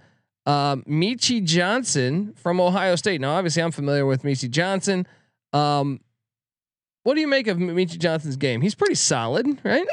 Um, 0.48 0.82
Meechie 0.88 1.44
Johnson 1.44 2.32
from 2.34 2.58
Ohio 2.58 2.96
State. 2.96 3.20
Now, 3.20 3.36
obviously, 3.36 3.62
I'm 3.62 3.70
familiar 3.70 4.06
with 4.06 4.22
Meechie 4.22 4.50
Johnson. 4.50 5.06
Um, 5.52 6.00
what 7.02 7.14
do 7.16 7.20
you 7.20 7.26
make 7.26 7.48
of 7.48 7.58
Meechie 7.58 7.98
Johnson's 7.98 8.36
game? 8.36 8.62
He's 8.62 8.74
pretty 8.74 8.94
solid, 8.94 9.46
right? 9.62 9.86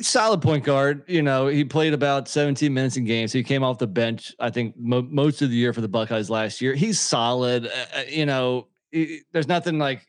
Solid 0.00 0.40
point 0.40 0.64
guard. 0.64 1.02
You 1.06 1.20
know, 1.20 1.46
he 1.46 1.62
played 1.62 1.92
about 1.92 2.26
17 2.26 2.72
minutes 2.72 2.96
in 2.96 3.04
games. 3.04 3.32
So 3.32 3.38
he 3.38 3.44
came 3.44 3.62
off 3.62 3.76
the 3.76 3.86
bench, 3.86 4.34
I 4.40 4.48
think, 4.48 4.74
mo- 4.78 5.06
most 5.10 5.42
of 5.42 5.50
the 5.50 5.56
year 5.56 5.74
for 5.74 5.82
the 5.82 5.88
Buckeyes 5.88 6.30
last 6.30 6.62
year. 6.62 6.74
He's 6.74 6.98
solid. 6.98 7.66
Uh, 7.66 7.98
uh 7.98 8.02
you 8.08 8.24
know, 8.24 8.68
he, 8.90 9.20
there's 9.32 9.46
nothing 9.46 9.78
like, 9.78 10.06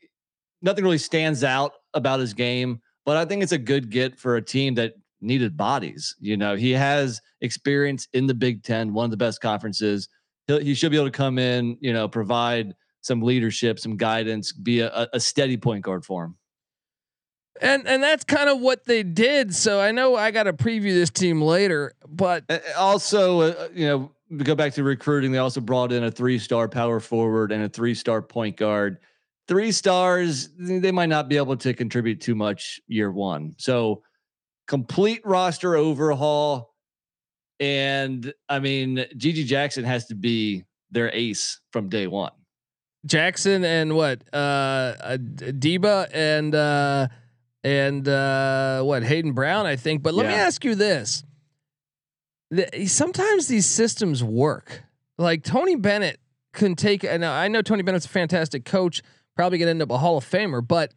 nothing 0.62 0.82
really 0.82 0.98
stands 0.98 1.44
out 1.44 1.72
about 1.92 2.20
his 2.20 2.32
game, 2.32 2.80
but 3.04 3.18
I 3.18 3.26
think 3.26 3.42
it's 3.42 3.52
a 3.52 3.58
good 3.58 3.90
get 3.90 4.18
for 4.18 4.36
a 4.36 4.42
team 4.42 4.74
that 4.76 4.94
needed 5.20 5.56
bodies. 5.56 6.16
You 6.20 6.36
know, 6.36 6.56
he 6.56 6.72
has 6.72 7.20
experience 7.40 8.08
in 8.12 8.26
the 8.26 8.34
Big 8.34 8.62
Ten, 8.62 8.92
one 8.92 9.04
of 9.04 9.10
the 9.10 9.16
best 9.16 9.40
conferences. 9.40 10.08
He'll, 10.46 10.60
he 10.60 10.74
should 10.74 10.90
be 10.90 10.96
able 10.96 11.06
to 11.06 11.16
come 11.16 11.38
in, 11.38 11.76
you 11.80 11.92
know, 11.92 12.08
provide 12.08 12.74
some 13.02 13.22
leadership, 13.22 13.78
some 13.78 13.96
guidance, 13.96 14.52
be 14.52 14.80
a, 14.80 15.08
a 15.12 15.20
steady 15.20 15.56
point 15.56 15.84
guard 15.84 16.04
for 16.04 16.24
him. 16.24 16.36
And 17.60 17.86
and 17.86 18.02
that's 18.02 18.24
kind 18.24 18.48
of 18.48 18.60
what 18.60 18.86
they 18.86 19.02
did. 19.02 19.54
So 19.54 19.80
I 19.80 19.90
know 19.92 20.16
I 20.16 20.30
got 20.30 20.44
to 20.44 20.52
preview 20.52 20.94
this 20.94 21.10
team 21.10 21.42
later, 21.42 21.92
but 22.08 22.44
also 22.76 23.40
uh, 23.40 23.68
you 23.74 23.86
know 23.86 24.12
go 24.44 24.54
back 24.54 24.74
to 24.74 24.82
recruiting. 24.82 25.32
They 25.32 25.38
also 25.38 25.60
brought 25.60 25.92
in 25.92 26.04
a 26.04 26.10
three-star 26.10 26.68
power 26.68 27.00
forward 27.00 27.52
and 27.52 27.64
a 27.64 27.68
three-star 27.68 28.22
point 28.22 28.56
guard. 28.56 28.98
Three 29.48 29.72
stars, 29.72 30.48
they 30.56 30.92
might 30.92 31.08
not 31.08 31.28
be 31.28 31.36
able 31.36 31.56
to 31.56 31.74
contribute 31.74 32.20
too 32.20 32.36
much 32.36 32.80
year 32.86 33.10
one. 33.10 33.56
So 33.58 34.02
complete 34.70 35.20
roster 35.24 35.74
overhaul. 35.74 36.72
And 37.58 38.32
I 38.48 38.60
mean, 38.60 39.04
GG 39.16 39.46
Jackson 39.46 39.84
has 39.84 40.06
to 40.06 40.14
be 40.14 40.64
their 40.92 41.10
ace 41.12 41.60
from 41.72 41.88
day 41.88 42.06
one. 42.06 42.30
Jackson 43.04 43.64
and 43.64 43.96
what? 43.96 44.22
Uh, 44.32 44.94
Dibba 45.18 46.08
and 46.14 46.54
uh, 46.54 47.08
and 47.64 48.06
uh, 48.06 48.82
what 48.82 49.02
Hayden 49.02 49.32
Brown, 49.32 49.66
I 49.66 49.74
think. 49.74 50.02
But 50.02 50.14
let 50.14 50.26
yeah. 50.26 50.32
me 50.32 50.34
ask 50.36 50.64
you 50.64 50.76
this: 50.76 51.24
the, 52.50 52.86
sometimes 52.86 53.48
these 53.48 53.66
systems 53.66 54.22
work. 54.22 54.84
Like 55.18 55.42
Tony 55.42 55.74
Bennett 55.76 56.20
can 56.54 56.76
take. 56.76 57.04
And 57.04 57.24
I 57.24 57.48
know 57.48 57.60
Tony 57.60 57.82
Bennett's 57.82 58.06
a 58.06 58.10
fantastic 58.10 58.64
coach, 58.64 59.02
probably 59.34 59.58
gonna 59.58 59.72
end 59.72 59.82
up 59.82 59.90
a 59.90 59.98
Hall 59.98 60.16
of 60.16 60.24
Famer, 60.24 60.66
but 60.66 60.94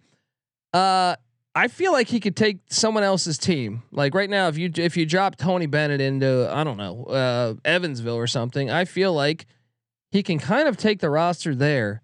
uh, 0.74 1.16
I 1.56 1.68
feel 1.68 1.92
like 1.92 2.08
he 2.08 2.20
could 2.20 2.36
take 2.36 2.60
someone 2.70 3.04
else's 3.04 3.38
team. 3.38 3.84
Like 3.92 4.16
right 4.16 4.30
now, 4.30 4.48
if 4.48 4.58
you 4.58 4.72
if 4.76 4.98
you 4.98 5.06
drop 5.06 5.36
Tony 5.36 5.68
Bennett 5.68 6.02
into 6.02 6.50
I 6.52 6.64
don't 6.64 6.78
know 6.78 7.04
uh, 7.06 7.54
Evansville 7.64 8.16
or 8.16 8.28
something, 8.28 8.72
I 8.72 8.86
feel 8.86 9.14
like 9.14 9.46
he 10.12 10.24
can 10.24 10.40
kind 10.40 10.68
of 10.68 10.78
take 10.78 11.00
the 11.00 11.10
roster 11.10 11.54
there 11.54 12.02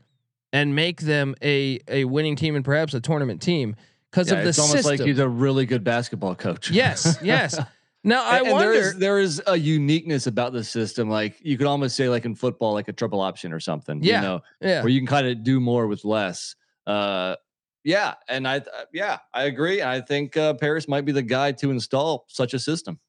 and 0.53 0.75
make 0.75 1.01
them 1.01 1.35
a 1.41 1.79
a 1.87 2.05
winning 2.05 2.35
team 2.35 2.55
and 2.55 2.63
perhaps 2.63 2.93
a 2.93 2.99
tournament 2.99 3.41
team 3.41 3.75
because 4.11 4.29
yeah, 4.29 4.37
of 4.37 4.43
the 4.43 4.49
it's 4.49 4.59
almost 4.59 4.83
system. 4.83 4.97
like 4.97 5.07
he's 5.07 5.19
a 5.19 5.27
really 5.27 5.65
good 5.65 5.83
basketball 5.83 6.35
coach. 6.35 6.69
Yes, 6.69 7.17
yes. 7.23 7.59
Now 8.03 8.23
I 8.23 8.39
and, 8.39 8.51
wonder 8.51 8.71
there 8.71 8.81
is, 8.81 8.95
there 8.95 9.19
is 9.19 9.41
a 9.47 9.57
uniqueness 9.57 10.27
about 10.27 10.53
the 10.53 10.63
system. 10.63 11.09
Like 11.09 11.37
you 11.41 11.57
could 11.57 11.67
almost 11.67 11.95
say 11.95 12.07
like 12.07 12.25
in 12.25 12.35
football, 12.35 12.73
like 12.73 12.87
a 12.87 12.93
triple 12.93 13.19
option 13.19 13.51
or 13.51 13.59
something. 13.59 14.03
Yeah, 14.03 14.21
you 14.21 14.27
know, 14.27 14.41
yeah. 14.61 14.81
where 14.81 14.89
you 14.89 14.99
can 14.99 15.07
kind 15.07 15.27
of 15.27 15.43
do 15.43 15.59
more 15.59 15.87
with 15.87 16.05
less. 16.05 16.55
Uh, 16.87 17.35
yeah, 17.83 18.15
and 18.27 18.47
I, 18.47 18.57
uh, 18.57 18.85
yeah, 18.93 19.19
I 19.33 19.43
agree. 19.43 19.81
I 19.81 20.01
think 20.01 20.35
uh, 20.35 20.53
Paris 20.53 20.87
might 20.87 21.05
be 21.05 21.11
the 21.11 21.21
guy 21.21 21.51
to 21.53 21.71
install 21.71 22.25
such 22.27 22.53
a 22.53 22.59
system. 22.59 22.99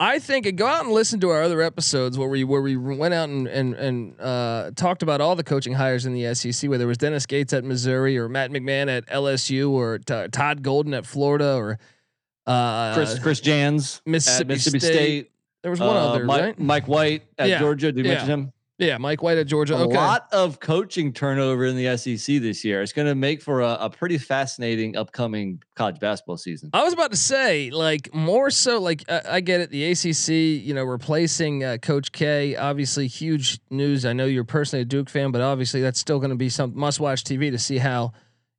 I 0.00 0.18
think 0.18 0.56
go 0.56 0.66
out 0.66 0.84
and 0.84 0.92
listen 0.92 1.20
to 1.20 1.30
our 1.30 1.42
other 1.42 1.62
episodes 1.62 2.18
where 2.18 2.28
we 2.28 2.42
where 2.42 2.60
we 2.60 2.76
went 2.76 3.14
out 3.14 3.28
and 3.28 3.46
and 3.46 3.74
and 3.74 4.20
uh, 4.20 4.72
talked 4.74 5.02
about 5.02 5.20
all 5.20 5.36
the 5.36 5.44
coaching 5.44 5.74
hires 5.74 6.04
in 6.04 6.14
the 6.14 6.34
SEC, 6.34 6.68
whether 6.68 6.84
it 6.84 6.88
was 6.88 6.98
Dennis 6.98 7.26
Gates 7.26 7.52
at 7.52 7.64
Missouri 7.64 8.18
or 8.18 8.28
Matt 8.28 8.50
McMahon 8.50 8.88
at 8.88 9.06
LSU 9.06 9.70
or 9.70 9.98
t- 9.98 10.28
Todd 10.32 10.62
Golden 10.62 10.94
at 10.94 11.06
Florida 11.06 11.54
or 11.54 11.78
uh, 12.46 12.94
Chris 12.94 13.18
Chris 13.20 13.40
Jans 13.40 14.02
Mississippi, 14.04 14.48
Mississippi 14.48 14.80
State. 14.80 14.92
State. 14.92 15.30
There 15.62 15.70
was 15.70 15.80
one 15.80 15.96
uh, 15.96 16.08
other, 16.08 16.24
Mike, 16.24 16.40
right? 16.40 16.58
Mike 16.58 16.88
White 16.88 17.22
at 17.38 17.48
yeah. 17.48 17.58
Georgia. 17.58 17.92
Did 17.92 18.04
you 18.04 18.10
yeah. 18.10 18.16
mention 18.18 18.30
him? 18.30 18.52
Yeah, 18.78 18.98
Mike 18.98 19.22
White 19.22 19.38
at 19.38 19.46
Georgia. 19.46 19.76
A 19.76 19.84
okay. 19.84 19.94
lot 19.94 20.26
of 20.32 20.58
coaching 20.58 21.12
turnover 21.12 21.64
in 21.64 21.76
the 21.76 21.96
SEC 21.96 22.40
this 22.40 22.64
year. 22.64 22.82
It's 22.82 22.92
going 22.92 23.06
to 23.06 23.14
make 23.14 23.40
for 23.40 23.60
a, 23.60 23.74
a, 23.80 23.90
pretty 23.90 24.18
fascinating 24.18 24.96
upcoming 24.96 25.62
college 25.76 26.00
basketball 26.00 26.38
season. 26.38 26.70
I 26.72 26.82
was 26.82 26.92
about 26.92 27.12
to 27.12 27.16
say, 27.16 27.70
like, 27.70 28.12
more 28.12 28.50
so, 28.50 28.80
like, 28.80 29.04
uh, 29.08 29.20
I 29.28 29.40
get 29.42 29.60
it. 29.60 29.70
The 29.70 29.92
ACC, 29.92 30.64
you 30.66 30.74
know, 30.74 30.82
replacing 30.82 31.62
uh, 31.62 31.78
Coach 31.80 32.10
K, 32.10 32.56
obviously 32.56 33.06
huge 33.06 33.60
news. 33.70 34.04
I 34.04 34.12
know 34.12 34.24
you're 34.24 34.42
personally 34.42 34.82
a 34.82 34.86
Duke 34.86 35.08
fan, 35.08 35.30
but 35.30 35.40
obviously 35.40 35.80
that's 35.80 36.00
still 36.00 36.18
going 36.18 36.30
to 36.30 36.36
be 36.36 36.48
some 36.48 36.76
must 36.76 36.98
watch 36.98 37.22
TV 37.22 37.52
to 37.52 37.58
see 37.58 37.78
how, 37.78 38.12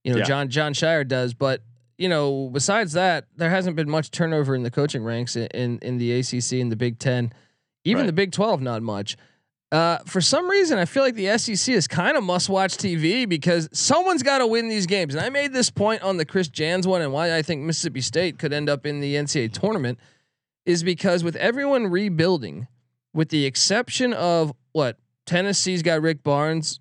you 0.05 0.13
know, 0.13 0.19
yeah. 0.19 0.25
John 0.25 0.49
Jon 0.49 0.73
Scheyer 0.73 1.05
does. 1.05 1.33
But 1.33 1.61
you 1.97 2.07
know, 2.07 2.49
besides 2.53 2.93
that, 2.93 3.27
there 3.35 3.49
hasn't 3.49 3.75
been 3.75 3.89
much 3.89 4.11
turnover 4.11 4.55
in 4.55 4.63
the 4.63 4.71
coaching 4.71 5.03
ranks 5.03 5.35
in 5.35 5.47
in, 5.47 5.79
in 5.79 5.97
the 5.97 6.19
ACC 6.19 6.53
and 6.53 6.71
the 6.71 6.77
Big 6.77 6.99
Ten, 6.99 7.33
even 7.83 8.01
right. 8.03 8.05
the 8.07 8.13
Big 8.13 8.31
Twelve, 8.31 8.61
not 8.61 8.81
much. 8.81 9.17
Uh, 9.71 9.97
for 10.05 10.21
some 10.21 10.49
reason, 10.49 10.77
I 10.77 10.85
feel 10.85 11.03
like 11.03 11.15
the 11.15 11.37
SEC 11.37 11.73
is 11.73 11.87
kind 11.87 12.15
of 12.15 12.23
must 12.23 12.49
watch 12.49 12.77
TV 12.77 13.27
because 13.27 13.67
someone's 13.73 14.23
got 14.23 14.37
to 14.37 14.47
win 14.47 14.69
these 14.69 14.85
games. 14.85 15.15
And 15.15 15.23
I 15.23 15.29
made 15.29 15.53
this 15.53 15.69
point 15.69 16.01
on 16.01 16.17
the 16.17 16.25
Chris 16.25 16.47
Jans 16.47 16.87
one 16.87 17.01
and 17.01 17.11
why 17.11 17.35
I 17.35 17.41
think 17.41 17.63
Mississippi 17.63 18.01
State 18.01 18.37
could 18.37 18.53
end 18.53 18.69
up 18.69 18.85
in 18.85 19.01
the 19.01 19.15
NCAA 19.15 19.51
tournament 19.51 19.99
is 20.65 20.83
because 20.83 21.23
with 21.23 21.35
everyone 21.35 21.87
rebuilding, 21.87 22.67
with 23.13 23.29
the 23.29 23.45
exception 23.45 24.13
of 24.13 24.53
what 24.71 24.97
Tennessee's 25.25 25.81
got 25.81 26.01
Rick 26.01 26.23
Barnes, 26.23 26.79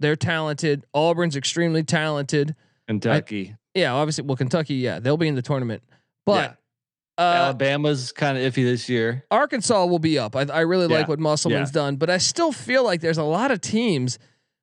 they're 0.00 0.16
talented. 0.16 0.84
Auburn's 0.92 1.36
extremely 1.36 1.82
talented. 1.82 2.54
Kentucky. 2.86 3.54
I, 3.54 3.78
yeah, 3.78 3.94
obviously. 3.94 4.24
Well, 4.24 4.36
Kentucky, 4.36 4.74
yeah, 4.74 4.98
they'll 4.98 5.16
be 5.16 5.28
in 5.28 5.34
the 5.34 5.42
tournament. 5.42 5.82
But 6.26 6.58
uh, 7.16 7.22
Alabama's 7.22 8.12
kind 8.12 8.36
of 8.36 8.52
iffy 8.52 8.64
this 8.64 8.88
year. 8.88 9.24
Arkansas 9.30 9.84
will 9.86 9.98
be 9.98 10.18
up. 10.18 10.34
I, 10.34 10.42
I 10.42 10.60
really 10.60 10.88
yeah. 10.88 10.98
like 10.98 11.08
what 11.08 11.18
Musselman's 11.18 11.70
yeah. 11.70 11.82
done, 11.82 11.96
but 11.96 12.10
I 12.10 12.18
still 12.18 12.52
feel 12.52 12.84
like 12.84 13.00
there's 13.00 13.18
a 13.18 13.24
lot 13.24 13.50
of 13.50 13.60
teams 13.60 14.18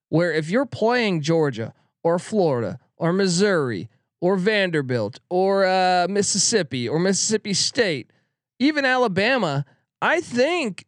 where 0.09 0.33
if 0.33 0.49
you're 0.49 0.65
playing 0.65 1.21
Georgia 1.21 1.73
or 2.03 2.19
Florida 2.19 2.79
or 2.97 3.13
Missouri 3.13 3.89
or 4.19 4.35
Vanderbilt 4.35 5.19
or 5.29 5.65
uh, 5.65 6.07
Mississippi 6.09 6.89
or 6.89 6.99
Mississippi 6.99 7.53
State, 7.53 8.11
even 8.59 8.85
Alabama, 8.85 9.65
I 10.01 10.19
think 10.19 10.85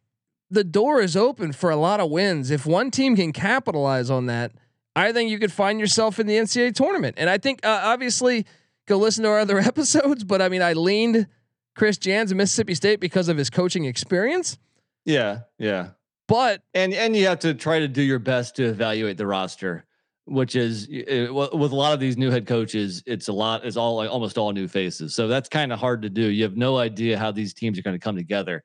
the 0.50 0.64
door 0.64 1.00
is 1.00 1.16
open 1.16 1.52
for 1.52 1.70
a 1.70 1.76
lot 1.76 2.00
of 2.00 2.10
wins. 2.10 2.50
If 2.50 2.66
one 2.66 2.90
team 2.90 3.16
can 3.16 3.32
capitalize 3.32 4.10
on 4.10 4.26
that, 4.26 4.52
I 4.94 5.12
think 5.12 5.30
you 5.30 5.38
could 5.38 5.52
find 5.52 5.80
yourself 5.80 6.20
in 6.20 6.26
the 6.26 6.34
NCAA 6.34 6.74
tournament. 6.74 7.16
And 7.18 7.28
I 7.28 7.38
think 7.38 7.64
uh, 7.64 7.80
obviously 7.84 8.46
go 8.86 8.98
listen 8.98 9.24
to 9.24 9.30
our 9.30 9.40
other 9.40 9.58
episodes, 9.60 10.24
but 10.24 10.42
I 10.42 10.48
mean 10.48 10.62
I 10.62 10.74
leaned 10.74 11.26
Chris 11.74 11.98
Jans 11.98 12.30
at 12.30 12.36
Mississippi 12.36 12.74
State 12.74 13.00
because 13.00 13.28
of 13.28 13.36
his 13.36 13.50
coaching 13.50 13.84
experience. 13.84 14.58
Yeah, 15.04 15.40
yeah. 15.58 15.90
But 16.26 16.62
and 16.72 16.94
and 16.94 17.14
you 17.14 17.26
have 17.26 17.40
to 17.40 17.54
try 17.54 17.80
to 17.80 17.88
do 17.88 18.02
your 18.02 18.18
best 18.18 18.56
to 18.56 18.64
evaluate 18.64 19.18
the 19.18 19.26
roster, 19.26 19.84
which 20.24 20.56
is 20.56 20.88
it, 20.90 21.32
with 21.32 21.72
a 21.72 21.76
lot 21.76 21.92
of 21.92 22.00
these 22.00 22.16
new 22.16 22.30
head 22.30 22.46
coaches, 22.46 23.02
it's 23.06 23.28
a 23.28 23.32
lot. 23.32 23.64
It's 23.64 23.76
all 23.76 23.96
like 23.96 24.10
almost 24.10 24.38
all 24.38 24.52
new 24.52 24.66
faces, 24.66 25.14
so 25.14 25.28
that's 25.28 25.48
kind 25.48 25.72
of 25.72 25.78
hard 25.78 26.00
to 26.02 26.08
do. 26.08 26.22
You 26.22 26.44
have 26.44 26.56
no 26.56 26.78
idea 26.78 27.18
how 27.18 27.30
these 27.30 27.52
teams 27.52 27.78
are 27.78 27.82
going 27.82 27.96
to 27.96 28.02
come 28.02 28.16
together. 28.16 28.64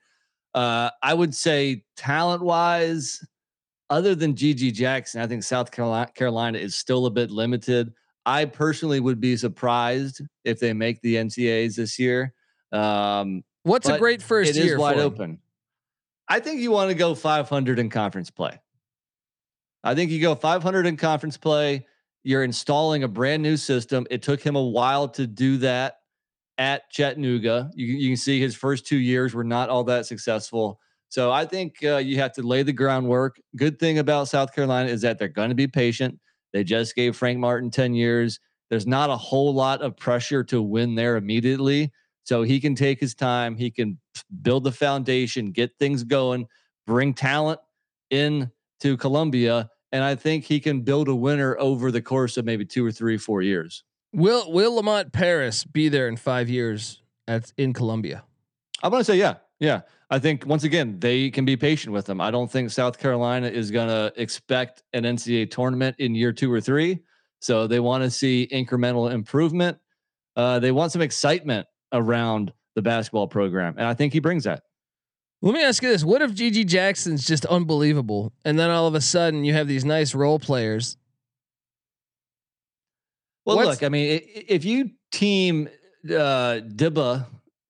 Uh, 0.56 0.90
I 1.04 1.14
would 1.14 1.36
say 1.36 1.84
talent 1.98 2.42
wise, 2.42 3.22
other 3.90 4.16
than 4.16 4.36
GG 4.36 4.74
Jackson, 4.74 5.22
I 5.22 5.28
think 5.28 5.44
South 5.44 5.72
Carolina, 5.72 6.10
Carolina 6.16 6.58
is 6.60 6.76
still 6.76 7.08
a 7.08 7.12
bit 7.12 7.30
limited. 7.30 7.94
I 8.26 8.46
personally 8.46 9.00
would 9.00 9.20
be 9.20 9.36
surprised 9.36 10.22
if 10.46 10.60
they 10.60 10.72
make 10.72 11.02
the 11.02 11.16
NCAAs 11.16 11.76
this 11.76 12.00
year. 12.00 12.34
Um, 12.72 13.44
What's 13.64 13.90
a 13.90 13.98
great 13.98 14.22
first 14.22 14.56
year? 14.56 14.66
It 14.66 14.72
is 14.74 14.78
wide 14.78 14.98
open. 15.00 15.40
I 16.28 16.40
think 16.40 16.62
you 16.62 16.72
want 16.72 16.90
to 16.90 16.96
go 16.96 17.16
500 17.16 17.80
in 17.80 17.90
conference 17.90 18.30
play. 18.30 18.60
I 19.84 19.96
think 19.96 20.12
you 20.12 20.22
go 20.22 20.36
500 20.36 20.86
in 20.86 20.98
conference 20.98 21.38
play. 21.38 21.86
You're 22.24 22.44
installing 22.44 23.04
a 23.04 23.08
brand 23.08 23.42
new 23.42 23.58
system. 23.58 24.06
It 24.10 24.22
took 24.22 24.42
him 24.42 24.56
a 24.56 24.64
while 24.64 25.08
to 25.10 25.26
do 25.26 25.58
that 25.58 26.00
at 26.58 26.90
Chattanooga. 26.92 27.72
You, 27.74 27.88
you 27.88 28.10
can 28.10 28.18
see 28.18 28.40
his 28.40 28.56
first 28.56 28.86
two 28.86 28.98
years 28.98 29.34
were 29.34 29.44
not 29.44 29.70
all 29.70 29.86
that 29.86 30.06
successful. 30.06 30.80
So 31.08 31.32
I 31.32 31.46
think 31.46 31.78
uh, 31.84 31.98
you 31.98 32.18
have 32.18 32.34
to 32.34 32.44
lay 32.44 32.62
the 32.62 32.74
groundwork. 32.74 33.42
Good 33.56 33.80
thing 33.80 33.98
about 33.98 34.28
South 34.28 34.54
Carolina 34.54 34.90
is 34.90 35.02
that 35.02 35.18
they're 35.18 35.28
going 35.28 35.50
to 35.50 35.56
be 35.56 35.68
patient. 35.68 36.20
They 36.54 36.64
just 36.64 36.96
gave 36.96 37.16
Frank 37.16 37.40
Martin 37.40 37.72
10 37.72 37.96
years. 37.96 38.40
There's 38.70 38.86
not 38.86 39.10
a 39.10 39.18
whole 39.18 39.54
lot 39.54 39.82
of 39.82 39.98
pressure 39.98 40.44
to 40.46 40.62
win 40.62 40.94
there 40.96 41.16
immediately. 41.16 41.92
So 42.30 42.44
he 42.44 42.60
can 42.60 42.76
take 42.76 43.00
his 43.00 43.16
time. 43.16 43.56
He 43.56 43.72
can 43.72 43.98
build 44.44 44.64
the 44.64 44.72
foundation, 44.72 45.50
get 45.50 45.72
things 45.80 46.04
going, 46.04 46.46
bring 46.86 47.16
talent 47.16 47.60
in 48.12 48.52
to 48.82 48.98
Columbia, 48.98 49.72
and 49.92 50.04
I 50.04 50.14
think 50.14 50.46
he 50.46 50.60
can 50.60 50.82
build 50.82 51.08
a 51.08 51.16
winner 51.16 51.58
over 51.58 51.92
the 51.92 52.04
course 52.04 52.38
of 52.38 52.46
maybe 52.46 52.66
two 52.66 52.86
or 52.86 52.92
three, 52.92 53.18
four 53.18 53.42
years. 53.42 53.84
Will 54.14 54.52
Will 54.52 54.76
Lamont 54.76 55.12
Paris 55.12 55.64
be 55.64 55.90
there 55.90 56.08
in 56.08 56.18
five 56.18 56.50
years 56.52 57.02
at 57.28 57.52
in 57.58 57.74
Columbia? 57.74 58.24
I'm 58.84 58.92
gonna 58.92 59.04
say 59.04 59.18
yeah, 59.18 59.38
yeah. 59.60 59.82
I 60.12 60.20
think 60.20 60.46
once 60.46 60.64
again 60.64 61.00
they 61.00 61.32
can 61.32 61.46
be 61.46 61.58
patient 61.58 61.96
with 61.96 62.06
them. 62.06 62.22
I 62.22 62.30
don't 62.30 62.52
think 62.52 62.70
South 62.70 63.00
Carolina 63.00 63.48
is 63.48 63.72
gonna 63.72 64.12
expect 64.18 64.84
an 64.94 65.04
NCAA 65.04 65.50
tournament 65.50 65.96
in 65.98 66.14
year 66.14 66.32
two 66.32 66.54
or 66.54 66.62
three. 66.62 67.00
So 67.40 67.66
they 67.66 67.80
want 67.80 68.04
to 68.04 68.12
see 68.12 68.48
incremental 68.52 69.12
improvement. 69.12 69.80
Uh, 70.36 70.60
they 70.60 70.72
want 70.72 70.92
some 70.92 71.02
excitement 71.02 71.66
around 71.92 72.54
the 72.76 72.82
basketball 72.82 73.28
program, 73.28 73.76
and 73.78 73.88
I 73.88 73.94
think 73.94 74.14
he 74.14 74.20
brings 74.20 74.44
that. 74.46 74.64
Let 75.42 75.54
me 75.54 75.64
ask 75.64 75.82
you 75.82 75.90
this: 75.90 76.04
What 76.04 76.22
if 76.22 76.32
GG 76.32 76.68
Jackson's 76.68 77.26
just 77.26 77.46
unbelievable, 77.46 78.34
and 78.46 78.58
then 78.58 78.70
all 78.70 78.88
of 78.88 78.96
a 78.96 79.02
sudden 79.02 79.44
you 79.44 79.54
have 79.54 79.68
these 79.68 79.86
nice 79.86 80.14
role 80.14 80.40
players? 80.40 80.98
Well, 83.46 83.58
What's, 83.58 83.70
look, 83.70 83.84
I 83.84 83.90
mean, 83.90 84.22
if 84.24 84.66
you 84.66 84.92
team 85.12 85.70
uh, 86.06 86.62
Dibba 86.62 87.26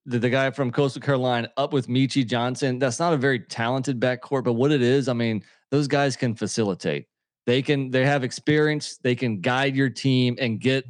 the, 0.10 0.18
the 0.18 0.30
guy 0.30 0.50
from 0.50 0.72
Coastal 0.72 1.02
Carolina 1.02 1.52
up 1.56 1.72
with 1.72 1.88
Meechie 1.88 2.26
Johnson. 2.26 2.80
That's 2.80 3.00
not 3.00 3.14
a 3.14 3.18
very 3.18 3.40
talented 3.40 4.00
backcourt, 4.00 4.44
but 4.44 4.54
what 4.54 4.72
it 4.72 4.82
is, 4.82 5.08
I 5.08 5.14
mean, 5.14 5.44
those 5.70 5.88
guys 5.88 6.16
can 6.16 6.34
facilitate. 6.36 7.06
They 7.46 7.62
can 7.62 7.92
they 7.92 8.06
have 8.06 8.24
experience. 8.24 8.98
They 8.98 9.16
can 9.16 9.40
guide 9.40 9.76
your 9.76 9.90
team 9.90 10.36
and 10.40 10.60
get 10.60 10.86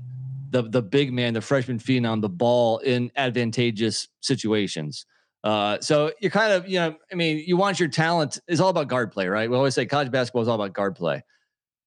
the 0.49 0.63
the 0.63 0.81
big 0.81 1.13
man, 1.13 1.33
the 1.33 1.41
freshman 1.41 1.79
phenom, 1.79 2.21
the 2.21 2.29
ball 2.29 2.79
in 2.79 3.11
advantageous 3.15 4.07
situations. 4.21 5.05
Uh, 5.43 5.79
so 5.79 6.11
you're 6.19 6.31
kind 6.31 6.51
of, 6.51 6.67
you 6.67 6.79
know, 6.79 6.95
I 7.11 7.15
mean, 7.15 7.41
you 7.45 7.55
want 7.55 7.79
your 7.79 7.87
talent 7.87 8.39
is 8.47 8.59
all 8.59 8.69
about 8.69 8.89
guard 8.89 9.11
play, 9.11 9.27
right? 9.27 9.49
We 9.49 9.55
always 9.55 9.73
say 9.73 9.85
college 9.85 10.11
basketball 10.11 10.41
is 10.41 10.47
all 10.47 10.55
about 10.55 10.73
guard 10.73 10.95
play. 10.95 11.23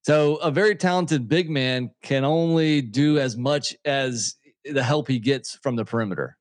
So 0.05 0.37
a 0.37 0.51
very 0.51 0.75
talented 0.75 1.29
big 1.29 1.51
man 1.51 1.91
can 2.03 2.25
only 2.25 2.81
do 2.81 3.19
as 3.19 3.37
much 3.37 3.77
as 3.85 4.37
the 4.65 4.83
help 4.83 5.07
he 5.07 5.19
gets 5.19 5.57
from 5.63 5.77
the 5.77 5.85
perimeter. 5.85 6.39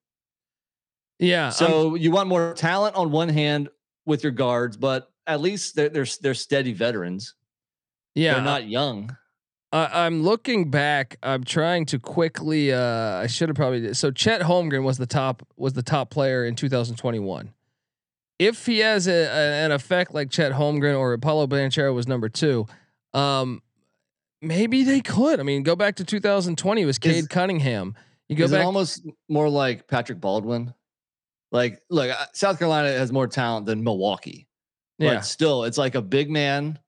Yeah. 1.20 1.50
So 1.50 1.90
I'm, 1.90 1.98
you 1.98 2.12
want 2.12 2.30
more 2.30 2.54
talent 2.54 2.96
on 2.96 3.12
one 3.12 3.30
hand 3.30 3.70
with 4.06 4.24
your 4.24 4.32
guards, 4.32 4.78
but 4.78 5.10
at 5.28 5.42
least 5.42 5.76
they're 5.76 5.90
they're, 5.90 6.08
they're 6.22 6.34
steady 6.34 6.74
veterans. 6.74 7.36
Yeah, 8.16 8.36
they're 8.36 8.44
not 8.44 8.68
young. 8.68 9.16
I'm 9.74 10.24
looking 10.24 10.70
back. 10.70 11.18
I'm 11.24 11.44
trying 11.44 11.86
to 11.88 12.00
quickly. 12.00 12.74
Uh, 12.74 13.18
I 13.18 13.28
should 13.28 13.50
have 13.50 13.56
probably. 13.56 13.94
So 13.94 14.12
Chet 14.12 14.42
Holmgren 14.42 14.84
was 14.84 14.98
the 14.98 15.06
top 15.06 15.48
was 15.56 15.74
the 15.74 15.84
top 15.84 16.10
player 16.10 16.46
in 16.46 16.56
2021. 16.56 17.54
If 18.38 18.66
he 18.66 18.80
has 18.80 19.08
a, 19.08 19.12
a, 19.12 19.66
an 19.66 19.72
effect 19.72 20.14
like 20.14 20.30
Chet 20.30 20.52
Holmgren 20.52 20.98
or 20.98 21.14
Apollo 21.14 21.48
Banchero 21.48 21.94
was 21.94 22.08
number 22.08 22.28
two, 22.28 22.66
um, 23.14 23.62
maybe 24.42 24.84
they 24.84 25.00
could. 25.00 25.40
I 25.40 25.44
mean, 25.44 25.64
go 25.64 25.76
back 25.76 25.96
to 25.98 26.04
2020. 26.04 26.82
It 26.82 26.86
was 26.86 26.98
Cade 26.98 27.16
Is, 27.16 27.28
Cunningham. 27.28 27.96
You 28.28 28.36
go 28.36 28.48
back 28.48 28.66
almost 28.66 29.06
more 29.30 29.48
like 29.48 29.88
Patrick 29.88 30.20
Baldwin. 30.20 30.74
Like, 31.52 31.82
look, 31.90 32.10
uh, 32.10 32.26
South 32.34 32.60
Carolina 32.60 32.90
has 32.90 33.12
more 33.12 33.28
talent 33.28 33.66
than 33.66 33.84
Milwaukee. 33.84 34.48
Yeah. 34.98 35.16
But 35.16 35.26
still, 35.26 35.66
it's 35.66 35.78
like 35.78 35.96
a 35.96 36.02
big 36.02 36.30
man 36.30 36.80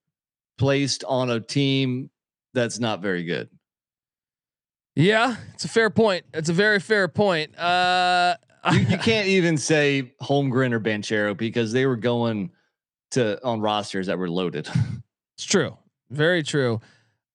placed 0.57 1.03
on 1.03 1.29
a 1.29 1.39
team 1.39 2.09
that's 2.53 2.79
not 2.79 3.01
very 3.01 3.23
good. 3.23 3.49
Yeah, 4.95 5.37
it's 5.53 5.65
a 5.65 5.69
fair 5.69 5.89
point. 5.89 6.25
It's 6.33 6.49
a 6.49 6.53
very 6.53 6.79
fair 6.79 7.07
point. 7.07 7.57
Uh, 7.57 8.35
you, 8.71 8.79
you, 8.89 8.97
can't 8.97 9.27
even 9.27 9.57
say 9.57 10.13
Holmgren 10.21 10.71
or 10.71 10.79
Banchero 10.79 11.35
because 11.35 11.71
they 11.73 11.85
were 11.85 11.95
going 11.95 12.51
to 13.11 13.43
on 13.43 13.61
rosters 13.61 14.07
that 14.07 14.17
were 14.17 14.29
loaded. 14.29 14.69
It's 15.35 15.45
true. 15.45 15.75
Very 16.11 16.43
true. 16.43 16.79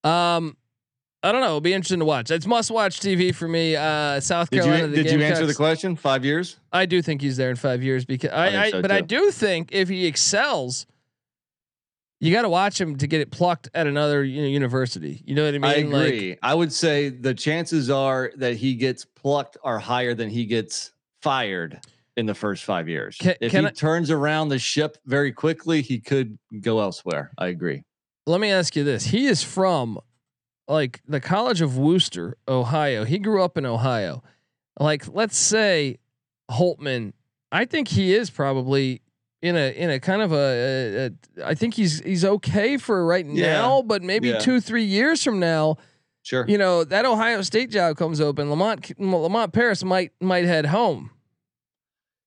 Um, 0.05 0.57
I 1.23 1.33
don't 1.33 1.41
know. 1.41 1.49
It'll 1.49 1.61
be 1.61 1.75
interesting 1.75 1.99
to 1.99 2.05
watch. 2.05 2.31
It's 2.31 2.47
must 2.47 2.71
watch 2.71 3.01
TV 3.01 3.35
for 3.35 3.49
me. 3.49 3.75
Uh, 3.75 4.21
South 4.21 4.51
Carolina. 4.51 4.87
Did 4.87 4.97
you, 4.99 5.03
did 5.03 5.13
you 5.15 5.23
answer 5.23 5.47
the 5.47 5.55
question? 5.55 5.97
Five 5.97 6.25
years? 6.25 6.61
I 6.73 6.87
do 6.87 7.03
think 7.03 7.21
he's 7.21 7.37
there 7.37 7.51
in 7.51 7.57
five 7.57 7.83
years 7.83 8.05
because 8.05 8.31
I, 8.31 8.51
I, 8.51 8.63
I 8.63 8.71
so 8.71 8.83
but 8.83 8.89
too. 8.89 8.95
I 8.95 9.01
do 9.01 9.33
think 9.33 9.71
if 9.73 9.89
he 9.89 10.07
excels, 10.07 10.87
you 12.21 12.33
got 12.33 12.43
to 12.43 12.49
watch 12.49 12.81
him 12.81 12.97
to 12.97 13.07
get 13.07 13.21
it 13.21 13.31
plucked 13.31 13.69
at 13.75 13.87
another 13.87 14.25
you 14.25 14.43
know, 14.43 14.49
university. 14.49 15.23
You 15.25 15.35
know 15.35 15.45
what 15.45 15.55
I 15.55 15.59
mean? 15.59 15.65
I 15.65 15.75
agree. 15.75 16.31
Like, 16.31 16.39
I 16.43 16.55
would 16.55 16.73
say 16.73 17.09
the 17.11 17.35
chances 17.35 17.91
are 17.91 18.33
that 18.37 18.57
he 18.57 18.75
gets 18.75 19.05
plucked 19.05 19.57
are 19.63 19.79
higher 19.79 20.15
than 20.15 20.29
he 20.29 20.45
gets 20.45 20.93
fired 21.23 21.81
in 22.17 22.27
the 22.27 22.35
first 22.35 22.65
five 22.65 22.89
years. 22.89 23.17
Can, 23.19 23.37
if 23.41 23.53
can 23.53 23.65
he 23.65 23.69
I, 23.69 23.71
turns 23.71 24.11
around 24.11 24.49
the 24.49 24.59
ship 24.59 24.99
very 25.07 25.33
quickly, 25.33 25.83
he 25.83 26.01
could 26.01 26.39
go 26.61 26.81
elsewhere. 26.81 27.31
I 27.39 27.47
agree. 27.49 27.85
Let 28.27 28.41
me 28.41 28.51
ask 28.51 28.75
you 28.75 28.83
this: 28.85 29.05
He 29.05 29.27
is 29.27 29.43
from 29.43 30.01
like 30.67 31.01
the 31.07 31.21
College 31.21 31.61
of 31.61 31.79
Wooster, 31.79 32.37
Ohio. 32.49 33.05
He 33.05 33.19
grew 33.19 33.43
up 33.43 33.57
in 33.57 33.65
Ohio. 33.65 34.23
Like, 34.81 35.07
let's 35.09 35.39
say 35.39 35.99
Holtman. 36.51 37.13
I 37.51 37.65
think 37.65 37.89
he 37.89 38.15
is 38.15 38.31
probably 38.31 39.01
in 39.43 39.57
a 39.57 39.71
in 39.71 39.91
a 39.91 40.01
kind 40.01 40.23
of 40.23 40.33
a. 40.33 40.37
a, 40.37 41.07
a 41.07 41.47
I 41.47 41.55
think 41.55 41.75
he's 41.75 42.01
he's 42.01 42.25
okay 42.25 42.77
for 42.77 43.05
right 43.07 43.25
yeah. 43.27 43.53
now, 43.53 43.83
but 43.83 44.03
maybe 44.03 44.29
yeah. 44.29 44.39
two 44.39 44.61
three 44.61 44.85
years 44.85 45.23
from 45.23 45.39
now. 45.39 45.77
Sure. 46.23 46.45
You 46.47 46.59
know 46.59 46.85
that 46.85 47.05
Ohio 47.05 47.43
State 47.43 47.71
job 47.71 47.97
comes 47.97 48.21
open. 48.21 48.51
Lamont 48.51 48.99
Lamont 48.99 49.53
Paris 49.53 49.85
might 49.85 50.13
might 50.21 50.45
head 50.45 50.67
home. 50.67 51.11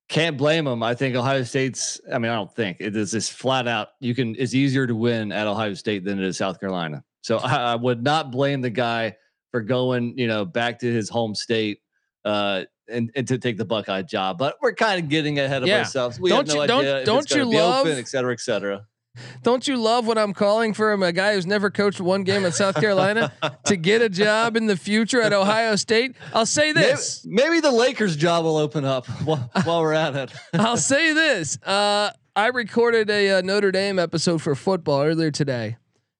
Can't 0.09 0.37
blame 0.37 0.67
him. 0.67 0.83
I 0.83 0.93
think 0.93 1.15
Ohio 1.15 1.43
State's. 1.43 2.01
I 2.11 2.17
mean, 2.17 2.31
I 2.31 2.35
don't 2.35 2.53
think 2.53 2.77
it 2.79 2.95
is 2.95 3.11
just 3.11 3.33
flat 3.33 3.67
out. 3.67 3.89
You 3.99 4.15
can. 4.15 4.35
It's 4.37 4.53
easier 4.53 4.87
to 4.87 4.95
win 4.95 5.31
at 5.31 5.47
Ohio 5.47 5.73
State 5.73 6.03
than 6.03 6.19
it 6.19 6.25
is 6.25 6.37
South 6.37 6.59
Carolina. 6.59 7.03
So 7.21 7.37
I, 7.37 7.73
I 7.73 7.75
would 7.75 8.03
not 8.03 8.31
blame 8.31 8.61
the 8.61 8.69
guy 8.69 9.15
for 9.51 9.61
going, 9.61 10.17
you 10.17 10.27
know, 10.27 10.45
back 10.45 10.79
to 10.79 10.91
his 10.91 11.09
home 11.09 11.35
state 11.35 11.81
uh, 12.25 12.63
and, 12.87 13.11
and 13.15 13.27
to 13.27 13.37
take 13.37 13.57
the 13.57 13.65
Buckeye 13.65 14.01
job. 14.01 14.37
But 14.37 14.57
we're 14.61 14.73
kind 14.73 15.01
of 15.01 15.09
getting 15.09 15.39
ahead 15.39 15.63
of 15.63 15.69
yeah. 15.69 15.79
ourselves. 15.79 16.19
We 16.19 16.29
don't 16.29 16.47
have 16.47 16.47
no 16.47 16.55
you, 16.55 16.79
idea 16.79 17.05
don't, 17.05 17.27
don't 17.27 17.31
you 17.31 17.45
love, 17.45 17.85
open, 17.85 17.97
et 17.97 18.07
cetera, 18.07 18.33
et 18.33 18.39
cetera. 18.39 18.85
Don't 19.43 19.67
you 19.67 19.75
love 19.75 20.07
when 20.07 20.17
I'm 20.17 20.33
calling 20.33 20.73
for 20.73 20.91
him, 20.91 21.03
a 21.03 21.11
guy 21.11 21.33
who's 21.33 21.45
never 21.45 21.69
coached 21.69 21.99
one 21.99 22.23
game 22.23 22.45
in 22.45 22.53
South 22.53 22.75
Carolina 22.75 23.33
to 23.65 23.75
get 23.75 24.01
a 24.01 24.07
job 24.07 24.55
in 24.55 24.67
the 24.67 24.77
future 24.77 25.21
at 25.21 25.33
Ohio 25.33 25.75
State? 25.75 26.15
I'll 26.33 26.45
say 26.45 26.71
this. 26.71 27.25
Maybe, 27.25 27.49
maybe 27.49 27.59
the 27.59 27.71
Lakers 27.71 28.15
job 28.15 28.45
will 28.45 28.57
open 28.57 28.85
up 28.85 29.05
while, 29.25 29.51
while 29.63 29.81
we're 29.81 29.93
at 29.93 30.15
it. 30.15 30.31
I'll 30.53 30.77
say 30.77 31.13
this. 31.13 31.61
Uh, 31.61 32.11
I 32.35 32.47
recorded 32.47 33.09
a, 33.09 33.39
a 33.39 33.41
Notre 33.41 33.71
Dame 33.71 33.99
episode 33.99 34.41
for 34.41 34.55
football 34.55 35.03
earlier 35.03 35.31
today. 35.31 35.75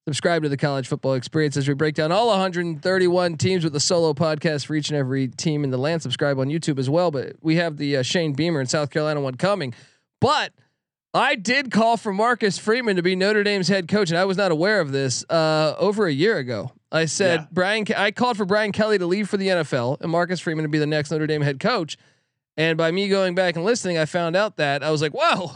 Subscribe 0.07 0.41
to 0.41 0.49
the 0.49 0.57
college 0.57 0.87
football 0.87 1.13
experience 1.13 1.55
as 1.57 1.67
we 1.67 1.75
break 1.75 1.93
down 1.93 2.11
all 2.11 2.27
131 2.29 3.37
teams 3.37 3.63
with 3.63 3.75
a 3.75 3.79
solo 3.79 4.13
podcast 4.13 4.65
for 4.65 4.73
each 4.73 4.89
and 4.89 4.97
every 4.97 5.27
team 5.27 5.63
in 5.63 5.69
the 5.69 5.77
land. 5.77 6.01
Subscribe 6.01 6.39
on 6.39 6.47
YouTube 6.47 6.79
as 6.79 6.89
well. 6.89 7.11
But 7.11 7.35
we 7.41 7.57
have 7.57 7.77
the 7.77 7.97
uh, 7.97 8.01
Shane 8.01 8.33
Beamer 8.33 8.59
in 8.59 8.65
South 8.65 8.89
Carolina 8.89 9.21
one 9.21 9.35
coming. 9.35 9.75
But 10.19 10.53
I 11.13 11.35
did 11.35 11.71
call 11.71 11.97
for 11.97 12.11
Marcus 12.11 12.57
Freeman 12.57 12.95
to 12.95 13.03
be 13.03 13.15
Notre 13.15 13.43
Dame's 13.43 13.67
head 13.67 13.87
coach, 13.87 14.09
and 14.09 14.17
I 14.17 14.25
was 14.25 14.37
not 14.37 14.51
aware 14.51 14.79
of 14.79 14.91
this 14.91 15.23
uh, 15.29 15.75
over 15.77 16.07
a 16.07 16.11
year 16.11 16.37
ago. 16.37 16.71
I 16.91 17.05
said 17.05 17.41
yeah. 17.41 17.47
Brian. 17.51 17.85
I 17.95 18.09
called 18.11 18.37
for 18.37 18.45
Brian 18.45 18.71
Kelly 18.71 18.97
to 18.97 19.05
leave 19.05 19.29
for 19.29 19.37
the 19.37 19.47
NFL 19.47 20.01
and 20.01 20.11
Marcus 20.11 20.39
Freeman 20.39 20.63
to 20.63 20.69
be 20.69 20.79
the 20.79 20.87
next 20.87 21.11
Notre 21.11 21.27
Dame 21.27 21.41
head 21.41 21.59
coach. 21.59 21.97
And 22.57 22.77
by 22.77 22.91
me 22.91 23.07
going 23.07 23.35
back 23.35 23.55
and 23.55 23.63
listening, 23.63 23.97
I 23.97 24.05
found 24.05 24.35
out 24.35 24.57
that 24.57 24.83
I 24.83 24.89
was 24.89 25.01
like, 25.01 25.13
"Whoa, 25.13 25.51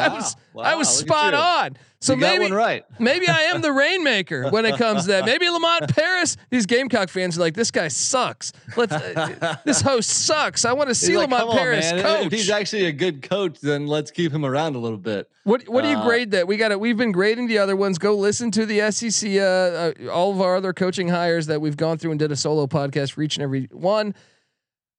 Wow. 0.00 0.06
I 0.06 0.14
was 0.14 0.36
wow, 0.54 0.62
I 0.64 0.74
was 0.74 0.88
spot 0.88 1.34
on. 1.34 1.76
So 2.02 2.14
you 2.14 2.20
maybe 2.20 2.50
right. 2.50 2.82
maybe 2.98 3.28
I 3.28 3.42
am 3.42 3.60
the 3.60 3.72
rainmaker 3.72 4.48
when 4.48 4.64
it 4.64 4.78
comes 4.78 5.02
to 5.02 5.08
that. 5.08 5.26
Maybe 5.26 5.50
Lamont 5.50 5.94
Paris. 5.94 6.38
These 6.48 6.64
Gamecock 6.64 7.10
fans 7.10 7.36
are 7.36 7.40
like, 7.40 7.52
this 7.52 7.70
guy 7.70 7.88
sucks. 7.88 8.52
Let's. 8.74 8.92
Uh, 8.92 9.56
this 9.66 9.82
host 9.82 10.08
sucks. 10.08 10.64
I 10.64 10.72
want 10.72 10.88
to 10.88 10.94
see 10.94 11.18
Lamont 11.18 11.48
like, 11.48 11.58
Paris 11.58 11.92
on, 11.92 12.00
coach. 12.00 12.26
If 12.26 12.32
he's 12.32 12.48
actually 12.48 12.86
a 12.86 12.92
good 12.92 13.20
coach, 13.20 13.60
then 13.60 13.86
let's 13.86 14.10
keep 14.10 14.32
him 14.32 14.46
around 14.46 14.76
a 14.76 14.78
little 14.78 14.96
bit. 14.96 15.30
What 15.44 15.68
What 15.68 15.82
do 15.82 15.90
you 15.90 15.98
uh, 15.98 16.04
grade 16.06 16.30
that? 16.30 16.46
We 16.46 16.56
got 16.56 16.72
it. 16.72 16.80
We've 16.80 16.96
been 16.96 17.12
grading 17.12 17.48
the 17.48 17.58
other 17.58 17.76
ones. 17.76 17.98
Go 17.98 18.16
listen 18.16 18.50
to 18.52 18.64
the 18.64 18.90
SEC. 18.90 19.32
Uh, 19.32 19.42
uh, 19.42 20.10
all 20.10 20.32
of 20.32 20.40
our 20.40 20.56
other 20.56 20.72
coaching 20.72 21.08
hires 21.08 21.46
that 21.48 21.60
we've 21.60 21.76
gone 21.76 21.98
through 21.98 22.12
and 22.12 22.18
did 22.18 22.32
a 22.32 22.36
solo 22.36 22.66
podcast 22.66 23.12
for 23.12 23.20
each 23.22 23.36
and 23.36 23.42
every 23.42 23.68
one. 23.72 24.14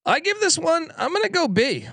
I 0.05 0.19
give 0.19 0.39
this 0.39 0.59
one. 0.59 0.91
I'm 0.97 1.13
gonna 1.13 1.29
go 1.29 1.47
B. 1.47 1.87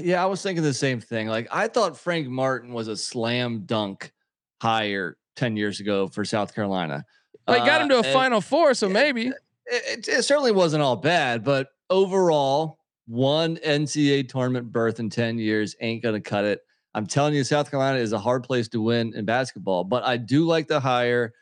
Yeah, 0.00 0.22
I 0.22 0.26
was 0.26 0.42
thinking 0.42 0.62
the 0.62 0.74
same 0.74 1.00
thing. 1.00 1.28
Like 1.28 1.48
I 1.50 1.68
thought 1.68 1.98
Frank 1.98 2.28
Martin 2.28 2.72
was 2.72 2.88
a 2.88 2.96
slam 2.96 3.62
dunk 3.66 4.12
hire 4.60 5.16
10 5.36 5.56
years 5.56 5.80
ago 5.80 6.08
for 6.08 6.24
South 6.24 6.54
Carolina. 6.54 7.04
I 7.46 7.58
got 7.66 7.80
him 7.80 7.88
to 7.88 7.96
a 7.96 8.00
uh, 8.00 8.12
final 8.12 8.40
four, 8.40 8.74
so 8.74 8.88
maybe. 8.88 9.28
It, 9.28 9.34
it, 9.66 10.08
it, 10.08 10.22
certainly 10.24 10.52
wasn't 10.52 10.82
all 10.82 10.96
bad, 10.96 11.42
but 11.42 11.68
overall, 11.88 12.78
one 13.06 13.56
NCAA 13.56 14.28
tournament 14.28 14.70
berth 14.70 15.00
in 15.00 15.10
10 15.10 15.38
years 15.38 15.74
ain't 15.80 16.02
going 16.02 16.14
to 16.14 16.20
cut 16.20 16.44
it. 16.44 16.60
I'm 16.94 17.06
telling 17.06 17.34
you, 17.34 17.44
South 17.44 17.70
Carolina 17.70 17.98
is 17.98 18.12
a 18.12 18.18
hard 18.18 18.44
place 18.44 18.68
to 18.68 18.80
win 18.80 19.14
in 19.14 19.24
basketball, 19.24 19.84
but 19.84 20.04
I 20.04 20.16
do 20.16 20.44
like 20.44 20.68
the 20.68 20.80
hire. 20.80 21.32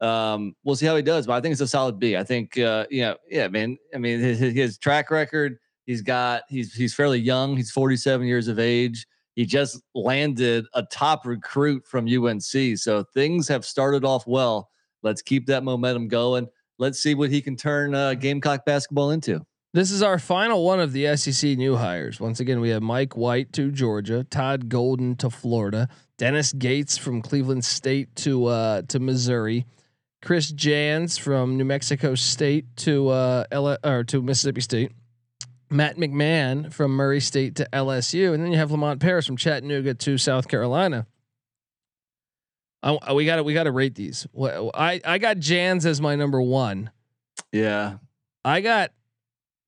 Um, 0.00 0.54
we'll 0.64 0.76
see 0.76 0.86
how 0.86 0.96
he 0.96 1.02
does, 1.02 1.26
but 1.26 1.34
I 1.34 1.40
think 1.40 1.52
it's 1.52 1.60
a 1.60 1.66
solid 1.66 1.98
B. 1.98 2.16
I 2.16 2.24
think, 2.24 2.56
uh, 2.58 2.86
you 2.90 3.02
know, 3.02 3.16
yeah, 3.28 3.48
man. 3.48 3.78
I 3.94 3.98
mean, 3.98 4.20
his, 4.20 4.38
his 4.38 4.78
track 4.78 5.10
record, 5.10 5.58
He's 5.88 6.02
got 6.02 6.42
he's 6.50 6.74
he's 6.74 6.92
fairly 6.92 7.18
young. 7.18 7.56
He's 7.56 7.70
47 7.70 8.26
years 8.26 8.46
of 8.46 8.58
age. 8.58 9.06
He 9.36 9.46
just 9.46 9.80
landed 9.94 10.66
a 10.74 10.82
top 10.82 11.24
recruit 11.24 11.86
from 11.86 12.06
UNC. 12.06 12.76
So 12.76 13.04
things 13.14 13.48
have 13.48 13.64
started 13.64 14.04
off 14.04 14.26
well. 14.26 14.68
Let's 15.02 15.22
keep 15.22 15.46
that 15.46 15.64
momentum 15.64 16.08
going. 16.08 16.46
Let's 16.78 17.02
see 17.02 17.14
what 17.14 17.30
he 17.30 17.40
can 17.40 17.56
turn 17.56 17.94
uh, 17.94 18.12
Gamecock 18.12 18.66
basketball 18.66 19.12
into. 19.12 19.40
This 19.72 19.90
is 19.90 20.02
our 20.02 20.18
final 20.18 20.62
one 20.62 20.78
of 20.78 20.92
the 20.92 21.16
SEC 21.16 21.56
new 21.56 21.76
hires. 21.76 22.20
Once 22.20 22.38
again, 22.38 22.60
we 22.60 22.68
have 22.68 22.82
Mike 22.82 23.16
White 23.16 23.54
to 23.54 23.70
Georgia, 23.70 24.24
Todd 24.24 24.68
Golden 24.68 25.16
to 25.16 25.30
Florida, 25.30 25.88
Dennis 26.18 26.52
Gates 26.52 26.98
from 26.98 27.22
Cleveland 27.22 27.64
State 27.64 28.14
to 28.16 28.44
uh, 28.44 28.82
to 28.88 28.98
Missouri, 28.98 29.64
Chris 30.20 30.52
Jans 30.52 31.16
from 31.16 31.56
New 31.56 31.64
Mexico 31.64 32.14
State 32.14 32.66
to 32.76 33.08
uh, 33.08 33.44
L- 33.50 33.78
or 33.82 34.04
to 34.04 34.20
Mississippi 34.20 34.60
State, 34.60 34.92
Matt 35.70 35.96
McMahon 35.96 36.72
from 36.72 36.92
Murray 36.92 37.20
State 37.20 37.56
to 37.56 37.68
LSU, 37.72 38.32
and 38.32 38.42
then 38.42 38.52
you 38.52 38.58
have 38.58 38.70
Lamont 38.70 39.00
Paris 39.00 39.26
from 39.26 39.36
Chattanooga 39.36 39.94
to 39.94 40.18
South 40.18 40.48
Carolina. 40.48 41.06
I, 42.82 42.94
uh, 42.94 43.14
we 43.14 43.24
got 43.24 43.36
to 43.36 43.42
we 43.42 43.54
got 43.54 43.64
to 43.64 43.72
rate 43.72 43.94
these. 43.94 44.26
I 44.36 45.00
I 45.04 45.18
got 45.18 45.38
Jans 45.38 45.84
as 45.84 46.00
my 46.00 46.16
number 46.16 46.40
one. 46.40 46.90
Yeah, 47.52 47.98
I 48.44 48.60
got. 48.60 48.92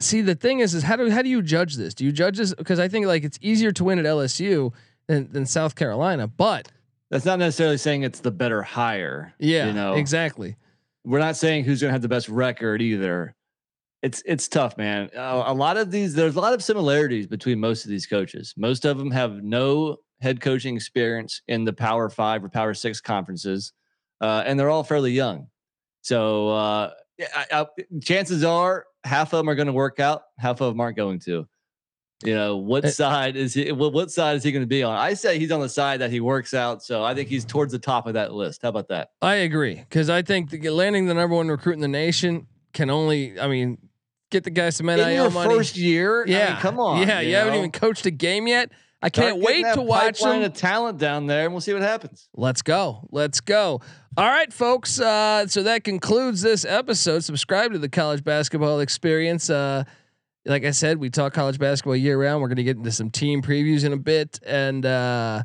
See, 0.00 0.22
the 0.22 0.34
thing 0.34 0.60
is, 0.60 0.74
is 0.74 0.82
how 0.82 0.96
do 0.96 1.10
how 1.10 1.22
do 1.22 1.28
you 1.28 1.42
judge 1.42 1.76
this? 1.76 1.92
Do 1.94 2.04
you 2.04 2.12
judge 2.12 2.38
this 2.38 2.54
because 2.54 2.78
I 2.78 2.88
think 2.88 3.06
like 3.06 3.24
it's 3.24 3.38
easier 3.42 3.72
to 3.72 3.84
win 3.84 3.98
at 3.98 4.04
LSU 4.04 4.72
than 5.08 5.30
than 5.32 5.44
South 5.44 5.74
Carolina, 5.74 6.28
but 6.28 6.70
that's 7.10 7.24
not 7.24 7.38
necessarily 7.38 7.78
saying 7.78 8.02
it's 8.04 8.20
the 8.20 8.30
better 8.30 8.62
hire. 8.62 9.34
Yeah, 9.38 9.66
you 9.66 9.72
know 9.72 9.94
exactly. 9.94 10.56
We're 11.04 11.18
not 11.18 11.36
saying 11.36 11.64
who's 11.64 11.80
going 11.80 11.88
to 11.88 11.92
have 11.92 12.02
the 12.02 12.08
best 12.08 12.28
record 12.28 12.80
either 12.80 13.34
it's 14.02 14.22
it's 14.24 14.48
tough, 14.48 14.76
man. 14.78 15.10
Uh, 15.14 15.42
a 15.46 15.54
lot 15.54 15.76
of 15.76 15.90
these, 15.90 16.14
there's 16.14 16.36
a 16.36 16.40
lot 16.40 16.54
of 16.54 16.62
similarities 16.62 17.26
between 17.26 17.60
most 17.60 17.84
of 17.84 17.90
these 17.90 18.06
coaches. 18.06 18.54
Most 18.56 18.84
of 18.84 18.98
them 18.98 19.10
have 19.10 19.42
no 19.42 19.96
head 20.20 20.40
coaching 20.40 20.76
experience 20.76 21.42
in 21.48 21.64
the 21.64 21.72
Power 21.72 22.08
Five 22.08 22.42
or 22.42 22.48
Power 22.48 22.72
Six 22.72 23.00
conferences, 23.00 23.72
uh, 24.20 24.42
and 24.46 24.58
they're 24.58 24.70
all 24.70 24.84
fairly 24.84 25.12
young. 25.12 25.48
So 26.02 26.48
uh, 26.48 26.90
I, 27.34 27.46
I, 27.52 27.66
chances 28.02 28.42
are 28.42 28.86
half 29.04 29.32
of 29.32 29.38
them 29.38 29.50
are 29.50 29.54
going 29.54 29.66
to 29.66 29.72
work 29.72 30.00
out, 30.00 30.22
half 30.38 30.60
of 30.60 30.72
them 30.72 30.80
aren't 30.80 30.96
going 30.96 31.20
to. 31.20 31.46
You 32.22 32.34
know 32.34 32.56
what 32.58 32.86
side 32.92 33.36
is 33.36 33.54
he? 33.54 33.72
What, 33.72 33.92
what 33.94 34.10
side 34.10 34.36
is 34.36 34.42
he 34.42 34.52
going 34.52 34.62
to 34.62 34.68
be 34.68 34.82
on? 34.82 34.94
I 34.94 35.14
say 35.14 35.38
he's 35.38 35.50
on 35.50 35.60
the 35.60 35.68
side 35.68 36.00
that 36.00 36.10
he 36.10 36.20
works 36.20 36.52
out, 36.52 36.82
so 36.82 37.02
I 37.02 37.14
think 37.14 37.28
he's 37.28 37.44
towards 37.44 37.72
the 37.72 37.78
top 37.78 38.06
of 38.06 38.14
that 38.14 38.32
list. 38.32 38.60
How 38.62 38.68
about 38.68 38.88
that? 38.88 39.10
I 39.22 39.36
agree 39.36 39.76
because 39.76 40.10
I 40.10 40.22
think 40.22 40.50
the, 40.50 40.70
landing 40.70 41.06
the 41.06 41.14
number 41.14 41.34
one 41.34 41.48
recruit 41.48 41.74
in 41.74 41.80
the 41.80 41.88
nation 41.88 42.46
can 42.72 42.90
only, 42.90 43.40
I 43.40 43.48
mean, 43.48 43.78
get 44.30 44.44
the 44.44 44.50
guy 44.50 44.70
some 44.70 44.86
NIL 44.86 45.00
in 45.00 45.14
your 45.14 45.30
money. 45.30 45.54
First 45.54 45.76
year, 45.76 46.24
yeah, 46.26 46.46
I 46.46 46.50
mean, 46.50 46.60
come 46.60 46.80
on, 46.80 47.06
yeah, 47.06 47.20
you, 47.20 47.30
you 47.30 47.36
haven't 47.36 47.54
even 47.54 47.72
coached 47.72 48.06
a 48.06 48.10
game 48.10 48.46
yet. 48.46 48.70
I 49.02 49.08
can't 49.08 49.38
wait 49.38 49.64
to 49.74 49.80
watch 49.80 50.20
them. 50.20 50.42
of 50.42 50.52
talent 50.52 50.98
down 50.98 51.26
there, 51.26 51.44
and 51.44 51.54
we'll 51.54 51.62
see 51.62 51.72
what 51.72 51.82
happens. 51.82 52.28
Let's 52.34 52.60
go. 52.60 53.08
Let's 53.10 53.40
go. 53.40 53.80
All 54.16 54.26
right, 54.28 54.52
folks. 54.52 55.00
Uh, 55.00 55.46
so 55.46 55.62
that 55.62 55.84
concludes 55.84 56.42
this 56.42 56.66
episode. 56.66 57.24
Subscribe 57.24 57.72
to 57.72 57.78
the 57.78 57.88
College 57.88 58.22
Basketball 58.22 58.80
Experience. 58.80 59.48
Uh, 59.48 59.84
like 60.44 60.64
I 60.64 60.70
said, 60.72 60.98
we 60.98 61.10
talk 61.10 61.32
college 61.32 61.58
basketball 61.58 61.96
year 61.96 62.20
round. 62.20 62.42
We're 62.42 62.48
going 62.48 62.56
to 62.56 62.62
get 62.62 62.76
into 62.76 62.92
some 62.92 63.10
team 63.10 63.40
previews 63.42 63.84
in 63.84 63.92
a 63.92 63.96
bit, 63.96 64.38
and 64.44 64.84
uh, 64.84 65.44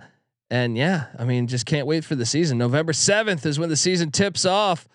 and 0.50 0.78
yeah, 0.78 1.06
I 1.18 1.26
mean, 1.26 1.48
just 1.48 1.66
can't 1.66 1.88
wait 1.88 2.04
for 2.04 2.16
the 2.16 2.26
season. 2.26 2.58
November 2.58 2.94
seventh 2.94 3.46
is 3.46 3.58
when 3.58 3.70
the 3.70 3.78
season 3.78 4.12
tips 4.12 4.46
off. 4.46 4.88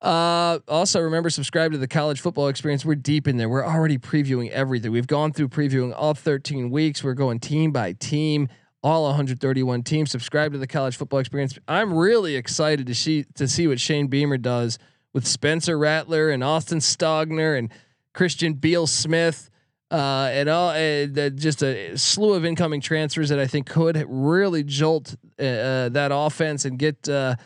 Uh, 0.00 0.60
also 0.68 1.00
remember 1.00 1.28
subscribe 1.28 1.72
to 1.72 1.78
the 1.78 1.88
college 1.88 2.20
football 2.20 2.48
experience. 2.48 2.84
We're 2.84 2.94
deep 2.94 3.26
in 3.26 3.36
there. 3.36 3.48
We're 3.48 3.66
already 3.66 3.98
previewing 3.98 4.50
everything. 4.50 4.92
We've 4.92 5.08
gone 5.08 5.32
through 5.32 5.48
previewing 5.48 5.92
all 5.96 6.14
13 6.14 6.70
weeks. 6.70 7.02
We're 7.02 7.14
going 7.14 7.40
team 7.40 7.72
by 7.72 7.94
team, 7.94 8.48
all 8.82 9.04
131 9.04 9.82
teams. 9.82 10.12
Subscribe 10.12 10.52
to 10.52 10.58
the 10.58 10.68
college 10.68 10.96
football 10.96 11.18
experience. 11.18 11.58
I'm 11.66 11.92
really 11.92 12.36
excited 12.36 12.86
to 12.86 12.94
see 12.94 13.24
to 13.34 13.48
see 13.48 13.66
what 13.66 13.80
Shane 13.80 14.06
Beamer 14.06 14.38
does 14.38 14.78
with 15.12 15.26
Spencer 15.26 15.76
Rattler 15.76 16.30
and 16.30 16.44
Austin 16.44 16.78
Stogner 16.78 17.58
and 17.58 17.70
Christian 18.14 18.54
Beal 18.54 18.86
Smith. 18.86 19.50
Uh, 19.90 20.28
and 20.32 20.50
all 20.50 20.68
uh, 20.68 21.06
just 21.30 21.62
a 21.62 21.96
slew 21.96 22.34
of 22.34 22.44
incoming 22.44 22.80
transfers 22.80 23.30
that 23.30 23.38
I 23.38 23.46
think 23.46 23.66
could 23.66 24.04
really 24.06 24.62
jolt 24.62 25.16
uh, 25.40 25.42
uh 25.42 25.88
that 25.88 26.10
offense 26.12 26.66
and 26.66 26.78
get 26.78 27.08
uh, 27.08 27.36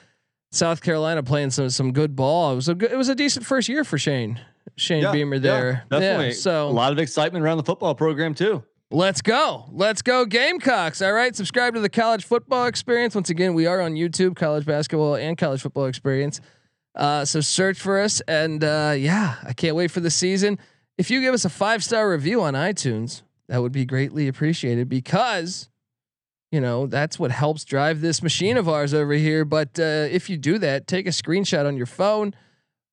South 0.53 0.83
Carolina 0.83 1.23
playing 1.23 1.51
some 1.51 1.71
some 1.71 1.93
good 1.93 2.15
ball. 2.15 2.53
It 2.53 2.57
was 2.57 2.69
a 2.69 2.75
good, 2.75 2.93
it 2.93 2.97
was 2.97 3.09
a 3.09 3.15
decent 3.15 3.45
first 3.45 3.69
year 3.69 3.83
for 3.83 3.99
Shane 3.99 4.41
Shane 4.77 5.03
yeah, 5.03 5.13
Beamer 5.13 5.39
there. 5.39 5.85
Yeah, 5.91 5.99
definitely. 5.99 6.27
Yeah, 6.29 6.33
so 6.35 6.69
a 6.69 6.71
lot 6.71 6.93
of 6.93 6.99
excitement 6.99 7.45
around 7.45 7.57
the 7.57 7.65
football 7.65 7.95
program 7.95 8.35
too. 8.35 8.63
Let's 8.91 9.23
go. 9.23 9.65
Let's 9.73 10.03
go 10.03 10.27
Gamecocks. 10.27 11.01
All 11.01 11.15
right. 11.15 11.35
Subscribe 11.35 11.75
to 11.75 11.81
the 11.81 11.89
college 11.89 12.25
football 12.25 12.67
experience. 12.67 13.15
Once 13.15 13.31
again, 13.31 13.55
we 13.55 13.67
are 13.67 13.81
on 13.81 13.95
YouTube, 13.95 14.37
college 14.37 14.67
basketball 14.67 15.15
and 15.15 15.39
college 15.39 15.63
football 15.63 15.87
experience. 15.87 16.43
Uh, 16.95 17.25
so 17.25 17.41
search 17.41 17.81
for 17.81 17.99
us. 18.01 18.21
And 18.29 18.63
uh, 18.63 18.95
yeah, 18.97 19.37
I 19.45 19.55
can't 19.55 19.77
wait 19.77 19.91
for 19.91 20.01
the 20.01 20.11
season. 20.11 20.59
If 20.99 21.11
you 21.11 21.23
give 21.23 21.33
us 21.33 21.47
a 21.47 21.49
five 21.49 21.83
star 21.83 22.11
review 22.11 22.43
on 22.43 22.53
iTunes, 22.53 23.23
that 23.49 23.63
would 23.63 23.73
be 23.73 23.87
greatly 23.87 24.29
appreciated 24.29 24.91
because 24.91 25.71
you 26.53 26.61
know 26.61 26.87
that's 26.87 27.19
what 27.19 27.33
helps 27.33 27.65
drive 27.65 28.01
this 28.01 28.23
machine 28.23 28.57
of 28.57 28.69
ours 28.69 28.95
over 28.95 29.15
here. 29.15 29.45
But 29.45 29.81
uh, 29.81 30.07
if 30.09 30.31
you 30.31 30.37
do 30.37 30.59
that 30.59 30.87
take 30.87 31.07
a 31.07 31.11
screenshot 31.11 31.67
on 31.67 31.77
your 31.77 31.87
phone 31.87 32.35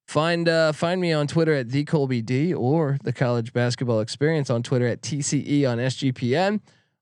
find 0.07 0.49
uh, 0.49 0.71
find 0.71 0.99
me 0.99 1.13
on 1.13 1.27
twitter 1.27 1.53
at 1.53 1.69
the 1.69 1.83
colby 1.83 2.19
d 2.19 2.51
or 2.51 2.97
the 3.03 3.13
college 3.13 3.53
basketball 3.53 3.99
experience 3.99 4.49
on 4.49 4.63
twitter 4.63 4.87
at 4.87 5.03
tce 5.03 5.69
on 5.69 5.77
sgpn 5.77 6.59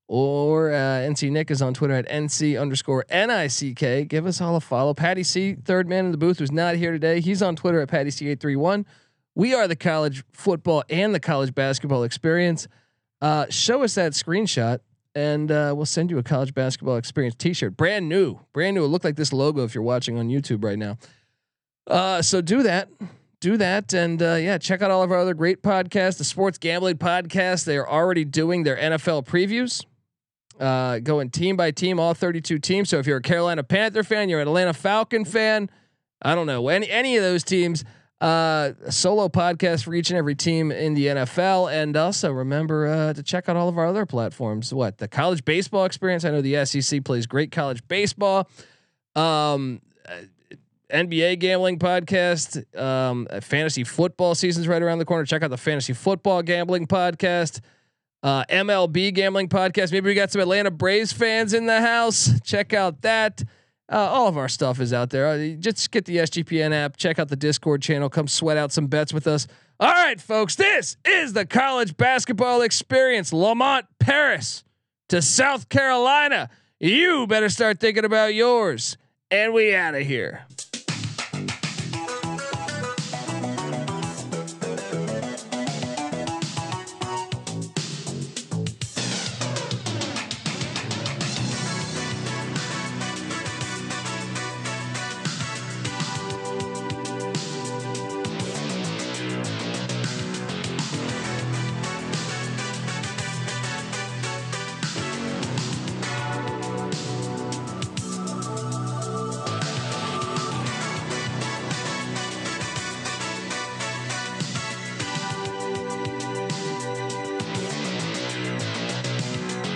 or 0.10 0.74
uh, 0.74 0.76
nc 1.08 1.32
nick 1.32 1.50
is 1.50 1.62
on 1.62 1.74
twitter 1.74 1.94
at 1.94 2.06
nc 2.10 2.60
underscore 2.60 3.06
nick 3.10 4.10
give 4.10 4.26
us 4.26 4.42
all 4.42 4.58
a 4.58 4.60
follow. 4.60 4.94
Patty 4.94 5.24
c 5.24 5.54
third 5.54 5.88
man 5.88 6.08
in 6.08 6.12
the 6.12 6.18
booth 6.18 6.40
who's 6.40 6.52
not 6.52 6.76
here 6.76 6.92
today. 6.92 7.22
He's 7.22 7.42
on 7.42 7.56
twitter 7.56 7.80
at 7.80 7.88
patty 7.88 8.10
c831 8.10 8.84
we 9.36 9.54
are 9.54 9.68
the 9.68 9.76
college 9.76 10.24
football 10.34 10.84
and 10.90 11.14
the 11.14 11.20
college 11.20 11.54
basketball 11.54 12.04
experience. 12.04 12.68
Uh, 13.22 13.46
show 13.50 13.84
us 13.84 13.94
that 13.94 14.14
screenshot 14.14 14.80
and 15.18 15.52
uh, 15.52 15.74
we'll 15.76 15.88
send 15.88 16.12
you 16.12 16.20
a 16.20 16.24
college 16.24 16.54
basketball 16.54 16.96
experience 16.96 17.34
T-shirt, 17.34 17.76
brand 17.76 18.08
new, 18.08 18.40
brand 18.54 18.76
new. 18.76 18.86
It 18.86 18.90
look 18.90 19.04
like 19.04 19.16
this 19.16 19.34
logo 19.34 19.64
if 19.64 19.74
you're 19.74 19.84
watching 19.84 20.16
on 20.16 20.30
YouTube 20.30 20.64
right 20.64 20.78
now. 20.78 21.00
Uh, 21.88 22.22
so 22.22 22.40
do 22.40 22.62
that, 22.62 22.88
do 23.40 23.58
that, 23.58 23.96
and 23.96 24.22
uh, 24.22 24.36
yeah, 24.36 24.60
check 24.60 24.84
out 24.84 24.92
all 24.92 25.02
of 25.02 25.12
our 25.12 25.18
other 25.18 25.34
great 25.34 25.64
podcasts. 25.64 26.20
The 26.20 26.24
Sports 26.24 26.60
Gambling 26.60 26.98
Podcast. 26.98 27.66
They 27.66 27.78
are 27.78 27.90
already 27.90 28.26
doing 28.26 28.62
their 28.62 28.76
NFL 28.76 29.26
previews, 29.26 29.84
uh, 30.60 31.00
going 31.00 31.32
team 31.32 31.58
by 31.58 31.72
team, 31.72 32.00
all 32.00 32.14
32 32.14 32.60
teams. 32.60 32.90
So 32.90 33.00
if 33.00 33.08
you're 33.08 33.18
a 33.18 33.22
Carolina 33.22 33.64
Panther 33.64 34.04
fan, 34.04 34.30
you're 34.30 34.42
an 34.42 34.48
Atlanta 34.48 34.74
Falcon 34.74 35.26
fan. 35.26 35.68
I 36.22 36.36
don't 36.36 36.46
know 36.46 36.68
any 36.68 36.92
any 36.92 37.18
of 37.18 37.24
those 37.24 37.44
teams 37.44 37.84
uh, 38.20 38.72
solo 38.90 39.30
podcast 39.30 39.84
for 39.84 39.94
each 39.94 40.10
and 40.10 40.18
every 40.18 40.36
team 40.36 40.72
in 40.72 40.94
the 40.94 41.08
NFL. 41.08 41.72
And 41.72 41.96
also 41.96 42.32
remember 42.32 42.88
uh, 42.88 43.14
to 43.14 43.24
check 43.24 43.48
out 43.48 43.56
all 43.56 43.70
of 43.70 43.78
our 43.78 43.86
other 43.86 44.06
platforms. 44.06 44.74
What 44.74 44.98
the 44.98 45.08
college 45.08 45.46
baseball 45.46 45.86
experience? 45.86 46.26
I 46.26 46.32
know 46.32 46.42
the 46.42 46.66
SEC 46.66 47.04
plays 47.04 47.28
great 47.28 47.52
college 47.52 47.88
baseball. 47.88 48.50
Um, 49.16 49.82
uh, 50.08 50.56
NBA 50.92 51.40
gambling 51.40 51.80
podcast. 51.80 52.64
Um, 52.80 53.28
fantasy 53.42 53.84
football 53.84 54.36
season's 54.36 54.68
right 54.68 54.82
around 54.82 55.00
the 55.00 55.06
corner. 55.06 55.26
Check 55.26 55.44
out 55.44 55.50
the 55.50 55.58
fantasy 55.58 55.94
football 55.94 56.42
gambling 56.42 56.88
podcast. 56.88 57.60
Uh, 58.24 58.46
MLB 58.46 59.14
gambling 59.14 59.50
podcast. 59.50 59.92
Maybe 59.92 60.10
we 60.10 60.16
got 60.16 60.32
some 60.32 60.42
Atlanta 60.42 60.72
Braves 60.72 61.12
fans 61.12 61.54
in 61.54 61.66
the 61.66 61.82
house. 61.82 62.40
Check 62.42 62.74
out 62.74 63.02
that. 63.02 63.44
Uh, 63.90 63.98
all 63.98 64.28
of 64.28 64.38
our 64.38 64.50
stuff 64.50 64.82
is 64.82 64.92
out 64.92 65.10
there. 65.10 65.28
Uh, 65.28 65.56
just 65.60 65.92
get 65.92 66.06
the 66.06 66.18
SGPN 66.18 66.74
app, 66.74 66.98
check 66.98 67.20
out 67.20 67.30
the 67.30 67.36
Discord 67.36 67.82
channel, 67.82 68.10
come 68.10 68.28
sweat 68.28 68.58
out 68.58 68.72
some 68.72 68.88
bets 68.88 69.14
with 69.14 69.28
us. 69.28 69.48
All 69.80 69.90
right, 69.90 70.20
folks, 70.20 70.56
this 70.56 70.98
is 71.06 71.34
the 71.34 71.46
college 71.46 71.96
basketball 71.96 72.62
experience. 72.62 73.32
Lamont 73.32 73.86
Paris 74.00 74.64
to 75.10 75.22
South 75.22 75.70
Carolina. 75.70 76.50
You 76.80 77.28
better 77.28 77.50
start 77.50 77.80
thinking 77.80 78.04
about 78.04 78.34
yours. 78.34 78.98
And 79.32 79.54
we 79.54 79.76
out 79.76 79.96
of 79.96 80.06
here. 80.06 80.46